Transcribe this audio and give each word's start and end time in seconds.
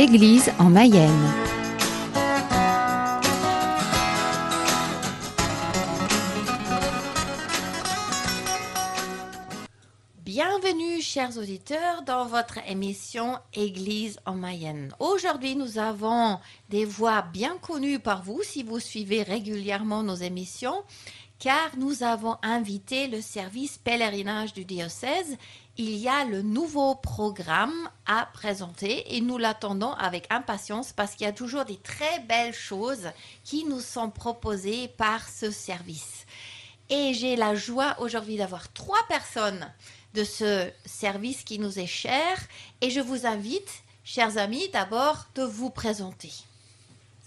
Église 0.00 0.52
en 0.60 0.70
Mayenne. 0.70 1.10
Bienvenue, 10.22 11.02
chers 11.02 11.36
auditeurs, 11.36 12.02
dans 12.06 12.26
votre 12.26 12.58
émission 12.68 13.38
Église 13.54 14.20
en 14.24 14.34
Mayenne. 14.34 14.92
Aujourd'hui, 15.00 15.56
nous 15.56 15.78
avons 15.78 16.38
des 16.68 16.84
voix 16.84 17.22
bien 17.22 17.58
connues 17.58 17.98
par 17.98 18.22
vous 18.22 18.44
si 18.44 18.62
vous 18.62 18.78
suivez 18.78 19.24
régulièrement 19.24 20.04
nos 20.04 20.14
émissions, 20.14 20.84
car 21.38 21.76
nous 21.76 22.02
avons 22.02 22.36
invité 22.42 23.06
le 23.06 23.20
service 23.20 23.78
pèlerinage 23.78 24.52
du 24.52 24.64
diocèse. 24.64 25.36
Il 25.76 25.96
y 25.96 26.08
a 26.08 26.24
le 26.24 26.42
nouveau 26.42 26.96
programme 26.96 27.88
à 28.06 28.28
présenter 28.32 29.16
et 29.16 29.20
nous 29.20 29.38
l'attendons 29.38 29.92
avec 29.92 30.26
impatience 30.30 30.92
parce 30.92 31.14
qu'il 31.14 31.26
y 31.26 31.30
a 31.30 31.32
toujours 31.32 31.64
des 31.64 31.76
très 31.76 32.18
belles 32.20 32.54
choses 32.54 33.10
qui 33.44 33.64
nous 33.64 33.80
sont 33.80 34.10
proposées 34.10 34.88
par 34.88 35.28
ce 35.28 35.52
service. 35.52 36.26
Et 36.90 37.14
j'ai 37.14 37.36
la 37.36 37.54
joie 37.54 37.96
aujourd'hui 38.00 38.36
d'avoir 38.36 38.72
trois 38.72 39.06
personnes 39.08 39.70
de 40.14 40.24
ce 40.24 40.68
service 40.84 41.44
qui 41.44 41.58
nous 41.58 41.78
est 41.78 41.86
cher. 41.86 42.36
Et 42.80 42.90
je 42.90 43.00
vous 43.00 43.26
invite, 43.26 43.82
chers 44.02 44.38
amis, 44.38 44.68
d'abord 44.72 45.26
de 45.36 45.42
vous 45.42 45.70
présenter. 45.70 46.32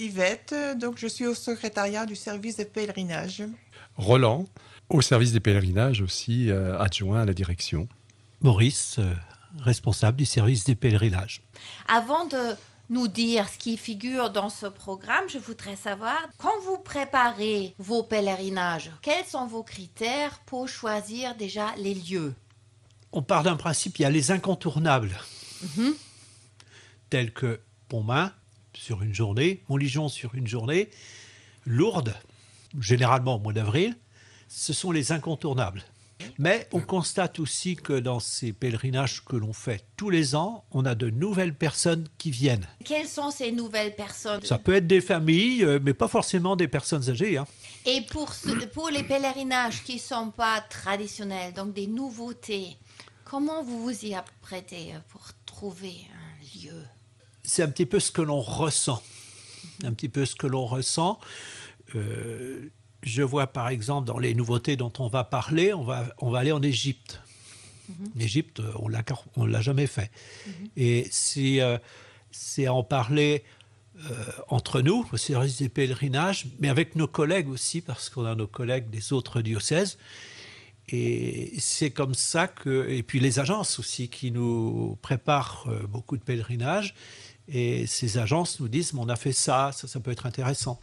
Yvette, 0.01 0.55
donc 0.79 0.97
je 0.97 1.05
suis 1.05 1.27
au 1.27 1.35
secrétariat 1.35 2.07
du 2.07 2.15
service 2.15 2.57
de 2.57 2.63
pèlerinage. 2.63 3.43
Roland, 3.97 4.47
au 4.89 5.01
service 5.01 5.31
des 5.31 5.39
pèlerinages 5.39 6.01
aussi, 6.01 6.49
euh, 6.49 6.79
adjoint 6.79 7.21
à 7.21 7.25
la 7.25 7.33
direction. 7.33 7.87
Maurice, 8.41 8.95
euh, 8.97 9.13
responsable 9.59 10.17
du 10.17 10.25
service 10.25 10.63
des 10.63 10.73
pèlerinages. 10.73 11.43
Avant 11.87 12.25
de 12.25 12.55
nous 12.89 13.07
dire 13.07 13.47
ce 13.47 13.59
qui 13.59 13.77
figure 13.77 14.31
dans 14.31 14.49
ce 14.49 14.65
programme, 14.65 15.29
je 15.29 15.37
voudrais 15.37 15.75
savoir, 15.75 16.17
quand 16.39 16.59
vous 16.65 16.79
préparez 16.79 17.75
vos 17.77 18.01
pèlerinages, 18.01 18.91
quels 19.03 19.25
sont 19.25 19.45
vos 19.45 19.63
critères 19.63 20.39
pour 20.47 20.67
choisir 20.67 21.35
déjà 21.35 21.67
les 21.77 21.93
lieux? 21.93 22.33
On 23.11 23.21
part 23.21 23.43
d'un 23.43 23.55
principe, 23.55 23.99
il 23.99 24.01
y 24.01 24.05
a 24.05 24.09
les 24.09 24.31
incontournables, 24.31 25.15
tels 27.09 27.31
que 27.31 27.59
Pontmain 27.87 28.31
sur 28.81 29.03
une 29.03 29.13
journée, 29.13 29.61
Montligeon 29.69 30.09
sur 30.09 30.33
une 30.33 30.47
journée, 30.47 30.89
Lourdes, 31.67 32.15
généralement 32.79 33.35
au 33.35 33.39
mois 33.39 33.53
d'avril, 33.53 33.95
ce 34.47 34.73
sont 34.73 34.91
les 34.91 35.11
incontournables. 35.11 35.83
Mais 36.39 36.67
on 36.71 36.81
constate 36.81 37.39
aussi 37.39 37.75
que 37.75 37.93
dans 37.99 38.19
ces 38.19 38.53
pèlerinages 38.53 39.23
que 39.23 39.35
l'on 39.35 39.53
fait 39.53 39.83
tous 39.97 40.09
les 40.09 40.33
ans, 40.35 40.63
on 40.71 40.85
a 40.85 40.93
de 40.95 41.09
nouvelles 41.09 41.53
personnes 41.55 42.07
qui 42.17 42.31
viennent. 42.31 42.67
Quelles 42.85 43.07
sont 43.07 43.31
ces 43.31 43.51
nouvelles 43.51 43.95
personnes? 43.95 44.43
Ça 44.43 44.57
peut 44.57 44.73
être 44.75 44.87
des 44.87 45.01
familles, 45.01 45.63
euh, 45.63 45.79
mais 45.81 45.93
pas 45.93 46.07
forcément 46.07 46.55
des 46.55 46.67
personnes 46.67 47.07
âgées. 47.09 47.37
hein. 47.37 47.47
Et 47.85 48.01
pour, 48.01 48.33
ce- 48.33 48.65
pour 48.67 48.89
les 48.89 49.03
pèlerinages 49.03 49.83
qui 49.83 49.95
ne 49.95 49.99
sont 49.99 50.31
pas 50.31 50.61
traditionnels, 50.61 51.53
donc 51.53 51.73
des 51.73 51.87
nouveautés, 51.87 52.77
comment 53.25 53.63
vous 53.63 53.81
vous 53.83 54.05
y 54.05 54.13
apprêtez 54.15 54.93
pour 55.09 55.23
trouver 55.45 55.95
un 56.13 56.59
lieu? 56.65 56.83
C'est 57.51 57.63
un 57.63 57.67
petit 57.67 57.85
peu 57.85 57.99
ce 57.99 58.11
que 58.11 58.21
l'on 58.21 58.39
ressent. 58.39 59.03
Un 59.83 59.91
petit 59.91 60.07
peu 60.07 60.25
ce 60.25 60.35
que 60.35 60.47
l'on 60.47 60.65
ressent. 60.65 61.19
Euh, 61.95 62.69
je 63.03 63.23
vois 63.23 63.47
par 63.47 63.67
exemple 63.67 64.07
dans 64.07 64.19
les 64.19 64.33
nouveautés 64.33 64.77
dont 64.77 64.93
on 64.99 65.09
va 65.09 65.25
parler, 65.25 65.73
on 65.73 65.83
va, 65.83 66.05
on 66.19 66.29
va 66.29 66.39
aller 66.39 66.53
en 66.53 66.61
Égypte. 66.61 67.19
L'Égypte, 68.15 68.61
euh, 68.61 68.71
on 68.79 68.87
l'a 68.87 69.03
car- 69.03 69.25
on 69.35 69.45
l'a 69.45 69.59
jamais 69.59 69.87
fait. 69.87 70.11
Et 70.77 71.07
c'est 71.11 71.59
euh, 71.59 71.77
c'est 72.31 72.69
en 72.69 72.83
parler 72.83 73.43
euh, 73.99 74.13
entre 74.47 74.79
nous, 74.81 75.05
au 75.11 75.17
service 75.17 75.57
des 75.57 75.67
pèlerinages, 75.67 76.45
mais 76.61 76.69
avec 76.69 76.95
nos 76.95 77.07
collègues 77.07 77.49
aussi, 77.49 77.81
parce 77.81 78.09
qu'on 78.09 78.23
a 78.23 78.33
nos 78.33 78.47
collègues 78.47 78.89
des 78.89 79.11
autres 79.11 79.41
diocèses. 79.41 79.97
Et 80.87 81.53
c'est 81.59 81.91
comme 81.91 82.13
ça 82.13 82.47
que. 82.47 82.87
Et 82.89 83.03
puis 83.03 83.19
les 83.19 83.39
agences 83.39 83.77
aussi 83.77 84.07
qui 84.07 84.31
nous 84.31 84.97
préparent 85.01 85.65
euh, 85.67 85.85
beaucoup 85.85 86.15
de 86.15 86.23
pèlerinages. 86.23 86.95
Et 87.51 87.85
ces 87.85 88.17
agences 88.17 88.59
nous 88.59 88.67
disent 88.67 88.93
Mais 88.93 89.01
on 89.01 89.09
a 89.09 89.15
fait 89.15 89.33
ça, 89.33 89.71
ça, 89.73 89.87
ça 89.87 89.99
peut 89.99 90.11
être 90.11 90.25
intéressant. 90.25 90.79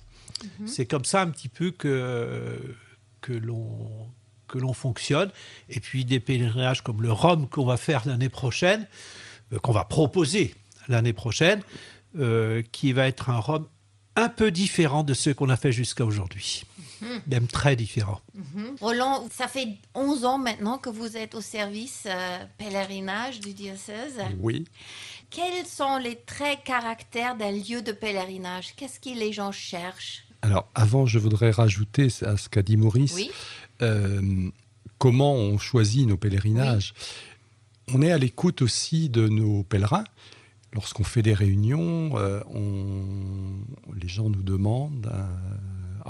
C'est 0.67 0.87
comme 0.87 1.05
ça 1.05 1.21
un 1.23 1.31
petit 1.31 1.49
peu 1.49 1.73
que, 1.73 2.77
que 3.21 3.33
l'on 3.33 4.09
que 4.49 4.59
l'on 4.59 4.73
fonctionne. 4.73 5.31
Et 5.69 5.79
puis 5.79 6.05
des 6.05 6.19
pèlerinages 6.21 6.83
comme 6.83 7.03
le 7.03 7.13
Rhum 7.13 7.49
qu'on 7.49 7.65
va 7.65 7.77
faire 7.77 8.03
l'année 8.07 8.31
prochaine, 8.31 8.89
euh, 9.53 9.59
qu'on 9.59 9.73
va 9.73 9.85
proposer 9.85 10.55
l'année 10.89 11.13
prochaine, 11.13 11.63
euh, 12.19 12.63
qui 12.73 12.93
va 12.93 13.07
être 13.07 13.31
un 13.31 13.39
Rhum 13.39 13.69
un 14.19 14.29
peu 14.29 14.51
différent 14.51 15.03
de 15.05 15.15
ceux 15.15 15.33
qu'on 15.35 15.49
a 15.49 15.57
fait 15.57 15.73
jusqu'à 15.73 16.05
aujourd'hui. 16.05 16.65
Même 17.29 17.47
très 17.47 17.77
différent. 17.77 18.21
Roland, 18.81 19.29
ça 19.33 19.47
fait 19.47 19.69
11 19.95 20.25
ans 20.25 20.39
maintenant 20.39 20.79
que 20.79 20.91
vous 20.91 21.17
êtes 21.17 21.37
au 21.37 21.41
service 21.41 22.05
euh, 22.07 22.39
pèlerinage 22.59 23.39
du 23.39 23.55
diocèse. 23.55 24.19
Oui. 24.41 24.65
Quels 25.31 25.65
sont 25.67 25.99
les 25.99 26.17
traits 26.17 26.59
caractères 26.65 27.37
d'un 27.37 27.53
lieu 27.53 27.83
de 27.83 27.93
pèlerinage? 27.93 28.75
Qu'est-ce 28.77 28.99
que 28.99 29.17
les 29.17 29.33
gens 29.33 29.53
cherchent? 29.53 30.25
Alors, 30.43 30.69
avant, 30.75 31.07
je 31.07 31.21
voudrais 31.21 31.53
rajouter 31.53 32.09
à 32.23 32.37
ce 32.37 32.49
qu'a 32.49 32.63
dit 32.63 32.77
Maurice, 32.77 33.15
Oui. 33.15 33.31
euh, 33.83 34.51
comment 34.99 35.35
on 35.35 35.57
choisit 35.59 36.07
nos 36.09 36.17
pèlerinages. 36.17 36.95
On 37.95 38.03
est 38.03 38.11
à 38.11 38.19
l'écoute 38.19 38.61
aussi 38.63 39.09
de 39.09 39.29
nos 39.29 39.63
pèlerins. 39.63 40.05
Lorsqu'on 40.73 41.05
fait 41.05 41.23
des 41.23 41.35
réunions, 41.35 42.17
euh, 42.19 42.41
on- 42.53 43.61
les 43.95 44.09
gens 44.09 44.29
nous 44.29 44.43
demandent 44.43 45.11
euh, 45.13 45.27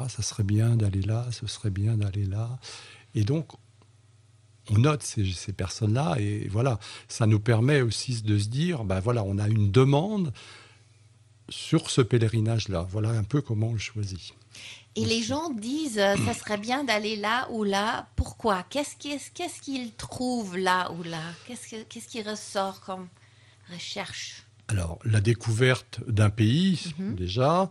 Ah, 0.01 0.09
ça 0.09 0.23
serait 0.23 0.45
bien 0.45 0.77
d'aller 0.77 1.03
là, 1.03 1.27
ce 1.33 1.47
serait 1.49 1.71
bien 1.71 1.97
d'aller 1.97 2.25
là. 2.25 2.59
Et 3.17 3.25
donc, 3.25 3.49
on 4.71 4.79
note 4.79 5.03
ces, 5.03 5.25
ces 5.33 5.53
personnes-là 5.53 6.17
et 6.21 6.47
voilà, 6.49 6.79
ça 7.09 7.27
nous 7.27 7.41
permet 7.41 7.81
aussi 7.81 8.23
de 8.23 8.39
se 8.39 8.47
dire 8.49 8.85
ben 8.85 9.01
voilà, 9.01 9.25
on 9.25 9.39
a 9.39 9.49
une 9.49 9.73
demande 9.73 10.33
sur 11.49 11.91
ce 11.91 12.01
pèlerinage-là. 12.01 12.87
Voilà 12.91 13.11
un 13.11 13.25
peu 13.25 13.41
comment 13.41 13.69
on 13.69 13.73
le 13.73 13.79
choisit. 13.79 14.35
Et 14.95 15.05
les 15.05 15.23
gens 15.23 15.51
disent 15.51 15.99
euh, 15.99 16.17
ça 16.27 16.35
serait 16.35 16.59
bien 16.59 16.85
d'aller 16.85 17.17
là 17.17 17.49
ou 17.51 17.65
là. 17.65 18.07
Pourquoi? 18.15 18.65
Qu'est-ce 18.71 18.95
qu'ils 18.97 19.19
qu'ils 19.63 19.95
trouvent 19.95 20.57
là 20.57 20.93
ou 20.93 21.03
là? 21.03 21.23
Qu'est-ce 21.47 21.69
que- 21.69 21.83
qu'est-ce 21.85 22.09
qui 22.09 22.23
ressort 22.23 22.81
comme 22.83 23.09
recherche? 23.73 24.45
Alors, 24.69 24.99
la 25.05 25.21
découverte 25.21 26.01
d'un 26.07 26.29
pays, 26.29 26.95
déjà, 26.99 27.71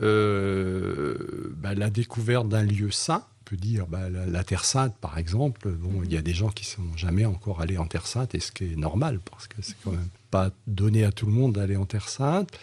euh, 0.00 1.52
bah, 1.56 1.74
la 1.74 1.90
découverte 1.90 2.48
d'un 2.48 2.62
lieu 2.62 2.92
saint, 2.92 3.24
on 3.40 3.44
peut 3.44 3.56
dire 3.56 3.86
bah, 3.88 4.08
la, 4.08 4.26
la 4.26 4.44
Terre 4.44 4.64
Sainte, 4.64 4.96
par 5.00 5.18
exemple. 5.18 5.68
Bon, 5.70 6.02
il 6.04 6.12
y 6.12 6.16
a 6.16 6.22
des 6.22 6.34
gens 6.34 6.50
qui 6.50 6.64
ne 6.64 6.86
sont 6.86 6.96
jamais 6.96 7.24
encore 7.24 7.60
allés 7.60 7.78
en 7.78 7.86
Terre 7.86 8.06
Sainte, 8.06 8.36
et 8.36 8.40
ce 8.40 8.52
qui 8.52 8.64
est 8.64 8.76
normal, 8.76 9.18
parce 9.28 9.48
que 9.48 9.56
c'est 9.60 9.74
quand 9.82 9.90
même 9.90 10.08
pas 10.30 10.50
donné 10.68 11.04
à 11.04 11.10
tout 11.10 11.26
le 11.26 11.32
monde 11.32 11.54
d'aller 11.54 11.76
en 11.76 11.84
Terre 11.84 12.08
Sainte. 12.08 12.56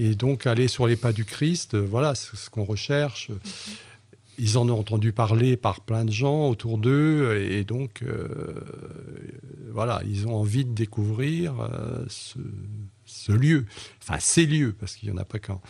Et 0.00 0.14
donc, 0.14 0.46
aller 0.46 0.68
sur 0.68 0.86
les 0.86 0.96
pas 0.96 1.12
du 1.12 1.24
Christ, 1.24 1.74
euh, 1.74 1.86
voilà, 1.88 2.14
c'est 2.16 2.36
ce 2.36 2.50
qu'on 2.50 2.64
recherche. 2.64 3.30
Ils 4.38 4.56
en 4.56 4.68
ont 4.68 4.78
entendu 4.78 5.12
parler 5.12 5.56
par 5.56 5.80
plein 5.80 6.04
de 6.04 6.12
gens 6.12 6.48
autour 6.48 6.78
d'eux, 6.78 7.36
et 7.36 7.64
donc, 7.64 8.02
euh, 8.02 8.60
voilà, 9.72 10.00
ils 10.06 10.28
ont 10.28 10.34
envie 10.34 10.64
de 10.64 10.72
découvrir 10.72 11.60
euh, 11.60 12.04
ce, 12.08 12.38
ce 13.08 13.32
lieu, 13.32 13.66
enfin 14.02 14.18
ces 14.20 14.46
lieux, 14.46 14.72
parce 14.78 14.94
qu'il 14.94 15.10
n'y 15.10 15.14
en 15.18 15.20
a 15.20 15.24
pas 15.24 15.38
qu'un. 15.38 15.60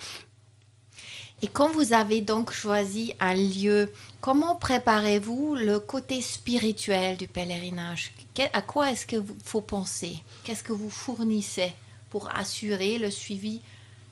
Et 1.41 1.47
quand 1.47 1.71
vous 1.71 1.93
avez 1.93 2.21
donc 2.21 2.50
choisi 2.53 3.15
un 3.21 3.34
lieu, 3.34 3.93
comment 4.21 4.56
préparez-vous 4.56 5.54
le 5.54 5.78
côté 5.78 6.21
spirituel 6.21 7.16
du 7.16 7.28
pèlerinage? 7.28 8.12
Que- 8.34 8.43
À 8.52 8.61
quoi 8.61 8.90
est-ce 8.90 9.06
qu'il 9.06 9.23
faut 9.44 9.61
penser? 9.61 10.19
Qu'est-ce 10.43 10.64
que 10.64 10.73
vous 10.73 10.90
fournissez 10.90 11.73
pour 12.11 12.29
assurer 12.37 12.99
le 12.99 13.11
suivi 13.11 13.61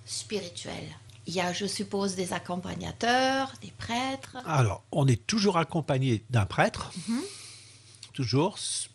spirituel? 0.04 0.84
Il 1.26 1.34
y 1.34 1.40
a, 1.40 1.52
je 1.52 1.66
suppose, 1.66 2.14
des 2.14 2.32
accompagnateurs, 2.32 3.52
des 3.60 3.72
prêtres. 3.76 4.36
Alors, 4.46 4.84
on 4.92 5.08
est 5.08 5.26
toujours 5.26 5.58
accompagné 5.58 6.22
d'un 6.30 6.46
prêtre, 6.46 6.92
toujours, 8.12 8.54
s- 8.56 8.88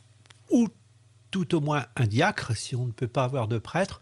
ou 0.50 0.69
tout 1.31 1.56
au 1.56 1.62
moins 1.62 1.86
un 1.95 2.06
diacre, 2.06 2.56
si 2.56 2.75
on 2.75 2.86
ne 2.86 2.92
peut 2.92 3.07
pas 3.07 3.24
avoir 3.24 3.48
de 3.48 3.57
prêtre. 3.57 4.01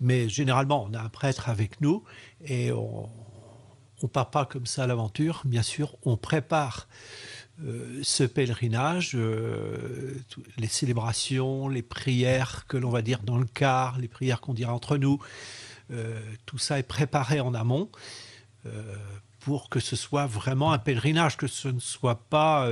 Mais 0.00 0.28
généralement, 0.28 0.86
on 0.90 0.94
a 0.94 1.00
un 1.00 1.08
prêtre 1.08 1.48
avec 1.48 1.80
nous 1.80 2.02
et 2.44 2.72
on 2.72 3.08
ne 4.02 4.08
part 4.08 4.30
pas 4.30 4.44
comme 4.44 4.66
ça 4.66 4.84
à 4.84 4.86
l'aventure. 4.86 5.42
Bien 5.44 5.62
sûr, 5.62 5.96
on 6.04 6.16
prépare 6.16 6.88
euh, 7.64 8.00
ce 8.02 8.24
pèlerinage, 8.24 9.12
euh, 9.14 10.22
les 10.58 10.66
célébrations, 10.66 11.68
les 11.68 11.82
prières 11.82 12.66
que 12.68 12.76
l'on 12.76 12.90
va 12.90 13.00
dire 13.00 13.20
dans 13.22 13.38
le 13.38 13.46
car, 13.46 13.98
les 13.98 14.08
prières 14.08 14.42
qu'on 14.42 14.52
dira 14.52 14.74
entre 14.74 14.98
nous. 14.98 15.18
Euh, 15.90 16.20
tout 16.44 16.58
ça 16.58 16.78
est 16.78 16.82
préparé 16.82 17.40
en 17.40 17.54
amont 17.54 17.88
pour 19.38 19.68
que 19.68 19.78
ce 19.78 19.94
soit 19.94 20.26
vraiment 20.26 20.72
un 20.72 20.78
pèlerinage, 20.78 21.36
que 21.36 21.46
ce 21.46 21.68
ne 21.68 21.78
soit 21.78 22.28
pas 22.28 22.68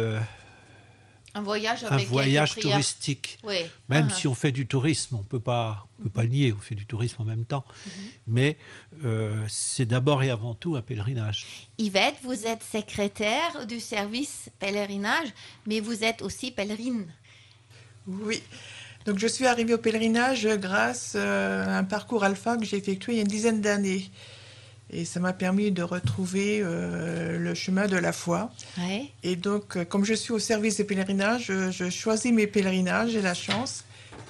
Un 1.35 1.41
voyage 1.43 1.85
un 1.85 1.99
touristique. 2.61 3.39
Oui. 3.43 3.57
Même 3.89 4.09
Ah. 4.11 4.15
si 4.15 4.29
on 4.29 4.35
fait 4.35 4.53
du 4.53 4.67
tourisme, 4.67 5.17
on 5.17 5.23
peut 5.25 5.41
pas, 5.41 5.87
on 5.99 6.05
peut 6.05 6.11
pas 6.11 6.27
nier, 6.27 6.53
on 6.57 6.61
fait 6.61 6.77
du 6.77 6.87
tourisme 6.87 7.23
en 7.23 7.25
même 7.25 7.45
temps. 7.45 7.65
Mhm. 7.87 7.93
Mais 8.29 8.57
euh, 9.05 9.45
c'est 9.49 9.85
d'abord 9.87 10.23
et 10.23 10.31
avant 10.31 10.55
tout 10.55 10.77
un 10.77 10.83
pèlerinage. 10.83 11.47
Yvette, 11.79 12.17
vous 12.23 12.47
êtes 12.47 12.63
secrétaire 12.63 13.67
du 13.67 13.81
service 13.81 14.49
pèlerinage, 14.61 15.29
mais 15.67 15.81
vous 15.81 16.05
êtes 16.05 16.23
aussi 16.23 16.53
pèlerine. 16.53 17.07
Oui. 18.07 18.41
Donc 19.07 19.19
je 19.19 19.27
suis 19.27 19.47
arrivée 19.47 19.75
au 19.75 19.79
pèlerinage 19.79 20.47
grâce 20.59 21.13
euh, 21.17 21.67
à 21.67 21.79
un 21.79 21.85
parcours 21.85 22.25
alpha 22.25 22.57
que 22.57 22.65
j'ai 22.65 22.77
effectué 22.77 23.13
il 23.13 23.17
y 23.17 23.19
a 23.19 23.23
une 23.23 23.29
dizaine 23.29 23.61
d'années. 23.61 24.09
Et 24.91 25.05
ça 25.05 25.19
m'a 25.19 25.33
permis 25.33 25.71
de 25.73 25.83
retrouver 25.83 26.61
euh, 26.63 27.39
le 27.39 27.55
chemin 27.55 27.87
de 27.87 27.97
la 27.97 28.13
foi. 28.13 28.53
Et 29.23 29.35
donc, 29.37 29.77
euh, 29.77 29.85
comme 29.85 30.05
je 30.05 30.15
suis 30.15 30.33
au 30.33 30.39
service 30.39 30.77
des 30.77 30.85
pèlerinages, 30.85 31.47
je, 31.47 31.71
je 31.71 31.91
choisis 31.91 32.33
mes 32.33 32.47
pèlerinages, 32.47 33.11
j'ai 33.13 33.23
la 33.23 33.35
chance. 33.35 33.85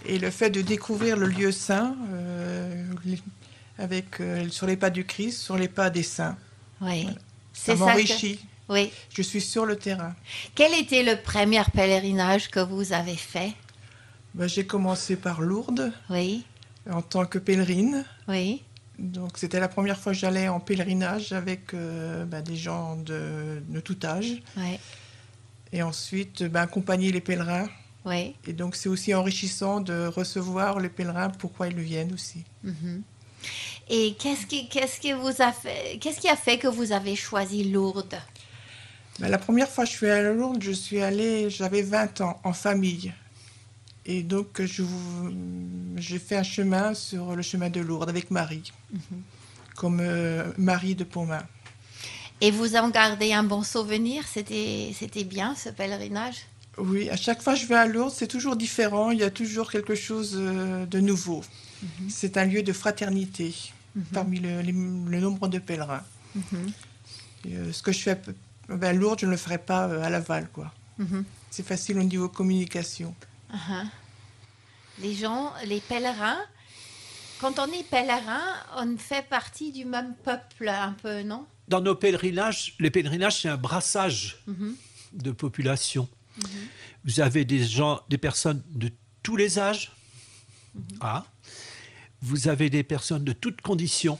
Et 0.06 0.19
le 0.19 0.31
fait 0.31 0.51
de 0.51 0.61
découvrir 0.62 1.17
le 1.17 1.27
lieu 1.27 1.51
saint 1.53 1.97
euh, 2.12 2.85
avec, 3.79 4.21
euh, 4.21 4.49
sur 4.49 4.67
les 4.67 4.77
pas 4.77 4.91
du 4.91 5.05
Christ, 5.05 5.41
sur 5.41 5.56
les 5.56 5.69
pas 5.69 5.91
des 5.91 6.03
saints, 6.03 6.37
Oui. 6.81 7.09
ça 7.53 7.75
que- 7.75 7.79
m'enrichit. 7.81 8.39
Oui. 8.69 8.91
Je 9.15 9.21
suis 9.21 9.43
sur 9.43 9.67
le 9.67 9.77
terrain. 9.77 10.15
Quel 10.55 10.73
était 10.81 11.03
le 11.03 11.21
premier 11.21 11.61
pèlerinage 11.75 12.51
que 12.51 12.61
vous 12.61 12.95
avez 12.95 13.17
fait? 13.17 13.53
Ben, 14.35 14.47
j'ai 14.49 14.65
commencé 14.65 15.17
par 15.17 15.43
Lourdes 15.43 15.93
Oui. 16.09 16.45
en 16.91 17.03
tant 17.03 17.27
que 17.27 17.39
pèlerine. 17.39 18.05
Oui. 18.29 18.62
Donc 18.99 19.38
c'était 19.38 19.61
la 19.61 19.69
première 19.69 19.99
fois 19.99 20.12
que 20.12 20.19
j'allais 20.19 20.49
en 20.49 20.61
pèlerinage 20.61 21.32
avec 21.32 21.75
euh, 21.75 22.25
ben, 22.25 22.43
des 22.43 22.56
gens 22.56 22.96
de, 22.96 23.62
de 23.69 23.81
tout 23.81 23.99
âge. 24.05 24.43
Et 25.73 25.82
ensuite, 25.82 26.44
ben, 26.44 26.62
accompagner 26.62 27.11
les 27.11 27.20
pèlerins. 27.20 27.69
Et 28.46 28.52
donc 28.52 28.76
c'est 28.76 28.88
aussi 28.88 29.14
enrichissant 29.14 29.81
de 29.81 30.06
recevoir 30.06 30.79
les 30.79 30.91
pèlerins, 30.91 31.31
pourquoi 31.31 31.69
ils 31.69 31.81
viennent 31.81 32.12
aussi. 32.12 32.44
Mhm. 32.62 33.02
Et 33.88 34.14
qu'est-ce 34.19 34.46
qui, 34.46 34.69
qu'est-ce 34.69 35.00
qui 35.00 35.12
vous 35.12 35.43
a 35.43 35.52
fait, 35.52 35.99
qu'est-ce 36.00 36.20
qui 36.20 36.29
a 36.29 36.37
fait 36.37 36.58
que 36.58 36.69
vous 36.69 36.93
avez 36.93 37.17
choisi 37.17 37.64
Lourdes? 37.64 38.19
Ben, 39.19 39.29
la 39.29 39.38
première 39.38 39.69
fois 39.69 39.85
que 39.85 39.91
je 39.91 39.96
suis 39.96 40.08
allée 40.08 40.29
à 40.29 40.32
Lourdes, 40.32 40.62
je 40.62 40.73
suis 40.73 41.00
allée, 41.00 41.49
j'avais 41.50 41.82
20 41.82 42.20
ans, 42.20 42.41
en 42.44 42.52
famille. 42.52 43.12
Et 44.06 44.23
donc 44.23 44.61
je 44.62 44.83
vous- 44.83 45.33
j'ai 45.97 46.19
fait 46.19 46.37
un 46.37 46.43
chemin 46.43 46.95
sur 46.95 47.35
le 47.35 47.43
chemin 47.43 47.71
de 47.71 47.81
Lourdes 47.81 48.09
avec 48.11 48.31
Marie, 48.31 48.73
comme 49.77 50.01
euh, 50.01 50.45
Marie 50.59 50.95
de 50.95 51.05
Pontmain. 51.05 51.43
Et 52.41 52.51
vous 52.51 52.77
en 52.77 52.91
gardez 52.91 53.33
un 53.33 53.45
bon 53.45 53.62
souvenir? 53.62 54.25
C'était, 54.29 54.93
c'était 54.99 55.25
bien 55.25 55.55
ce 55.55 55.71
pèlerinage? 55.71 56.47
Oui, 56.77 57.09
à 57.09 57.17
chaque 57.17 57.41
fois 57.43 57.55
que 57.55 57.61
je 57.61 57.67
vais 57.67 57.77
à 57.77 57.87
Lourdes, 57.87 58.12
c'est 58.15 58.27
toujours 58.27 58.56
différent. 58.56 59.11
Il 59.12 59.21
y 59.21 59.23
a 59.23 59.31
toujours 59.31 59.71
quelque 59.71 59.95
chose 59.95 60.33
euh, 60.37 60.85
de 60.87 61.01
nouveau. 61.01 61.43
C'est 62.09 62.37
un 62.39 62.45
lieu 62.47 62.62
de 62.62 62.73
fraternité 62.73 63.55
parmi 64.12 64.41
le, 64.41 64.61
les- 64.62 64.73
le 64.73 65.21
nombre 65.21 65.49
de 65.49 65.59
pèlerins. 65.59 66.03
Mhm. 66.35 66.73
Et, 67.47 67.56
euh, 67.56 67.73
ce 67.73 67.83
que 67.83 67.93
je 67.93 68.01
fais 68.01 68.21
ben, 68.69 68.83
à 68.83 68.93
Lourdes, 68.93 69.21
je 69.21 69.27
ne 69.27 69.31
le 69.31 69.37
ferai 69.37 69.59
pas 69.59 69.85
à 70.05 70.11
Laval. 70.11 70.49
quoi. 70.53 70.73
Mhm. 70.99 71.25
C'est 71.51 71.65
facile 71.67 71.99
au 71.99 72.03
niveau 72.03 72.29
communication. 72.29 73.15
Uh-huh. 73.55 73.87
Les 75.01 75.15
gens, 75.15 75.53
les 75.67 75.81
pèlerins, 75.81 76.39
quand 77.41 77.59
on 77.59 77.67
est 77.73 77.89
pèlerin, 77.89 78.43
on 78.77 78.97
fait 78.97 79.27
partie 79.29 79.71
du 79.73 79.85
même 79.85 80.15
peuple 80.25 80.69
un 80.69 80.93
peu, 80.93 81.23
non? 81.23 81.47
Dans 81.69 81.81
nos 81.81 81.95
pèlerinages, 81.95 82.75
les 82.79 82.91
pèlerinages, 82.91 83.41
c'est 83.43 83.49
un 83.49 83.56
brassage 83.56 84.39
Mhm. 84.47 84.77
de 85.15 85.31
population. 85.33 86.09
Vous 87.05 87.21
avez 87.21 87.45
des 87.45 87.65
gens, 87.65 88.01
des 88.09 88.19
personnes 88.19 88.62
de 88.71 88.91
tous 89.23 89.37
les 89.37 89.59
âges. 89.59 89.93
Ah. 91.01 91.25
Vous 92.23 92.49
avez 92.49 92.71
des 92.71 92.83
personnes 92.83 93.23
de 93.25 93.33
toutes 93.33 93.61
conditions. 93.61 94.19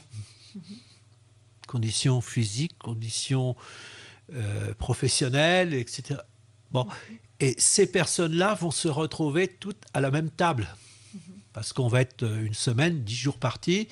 Conditions 1.67 2.21
physiques, 2.21 2.77
conditions 2.77 3.55
euh, 4.33 4.73
professionnelles, 4.75 5.73
etc. 5.73 6.19
Bon. 6.71 6.87
Et 7.45 7.53
ces 7.59 7.85
personnes-là 7.85 8.55
vont 8.55 8.71
se 8.71 8.87
retrouver 8.87 9.47
toutes 9.47 9.83
à 9.93 10.01
la 10.01 10.09
même 10.09 10.31
table. 10.31 10.67
Parce 11.53 11.73
qu'on 11.73 11.87
va 11.87 12.01
être 12.01 12.23
euh, 12.23 12.43
une 12.43 12.55
semaine, 12.55 13.03
dix 13.03 13.15
jours 13.15 13.37
partis. 13.37 13.87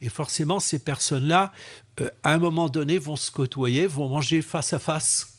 Et 0.00 0.08
forcément, 0.08 0.58
ces 0.58 0.78
personnes-là, 0.78 1.52
euh, 2.00 2.08
à 2.22 2.32
un 2.32 2.38
moment 2.38 2.70
donné, 2.70 2.96
vont 2.96 3.16
se 3.16 3.30
côtoyer, 3.30 3.86
vont 3.86 4.08
manger 4.08 4.40
face 4.40 4.72
à 4.72 4.78
face. 4.78 5.36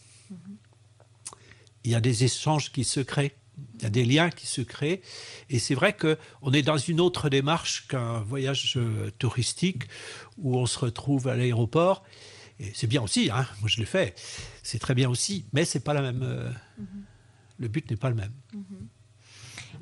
Il 1.84 1.90
y 1.90 1.96
a 1.96 2.02
des 2.02 2.24
échanges 2.24 2.72
qui 2.72 2.84
se 2.84 3.00
créent, 3.00 3.36
il 3.78 3.82
y 3.82 3.86
a 3.88 3.90
des 3.90 4.06
liens 4.06 4.30
qui 4.30 4.46
se 4.46 4.62
créent. 4.62 5.02
Et 5.50 5.58
c'est 5.58 5.74
vrai 5.74 5.98
qu'on 5.98 6.52
est 6.54 6.62
dans 6.62 6.78
une 6.78 7.02
autre 7.02 7.30
démarche 7.30 7.88
qu'un 7.88 8.20
voyage 8.20 8.74
euh, 8.78 9.10
touristique 9.18 9.86
où 10.38 10.56
on 10.56 10.68
se 10.68 10.78
retrouve 10.78 11.28
à 11.30 11.36
l'aéroport. 11.36 12.04
Et 12.60 12.72
c'est 12.76 12.88
bien 12.88 13.02
aussi, 13.02 13.32
hein, 13.32 13.48
moi 13.62 13.70
je 13.70 13.78
l'ai 13.80 13.88
fait, 13.88 14.14
c'est 14.62 14.80
très 14.80 14.94
bien 14.94 15.10
aussi, 15.10 15.46
mais 15.52 15.66
c'est 15.66 15.84
pas 15.84 15.96
la 15.96 16.04
même. 16.04 16.22
euh, 16.22 16.52
Le 17.60 17.68
but 17.68 17.90
n'est 17.90 17.98
pas 17.98 18.10
le 18.10 18.16
même. 18.16 18.34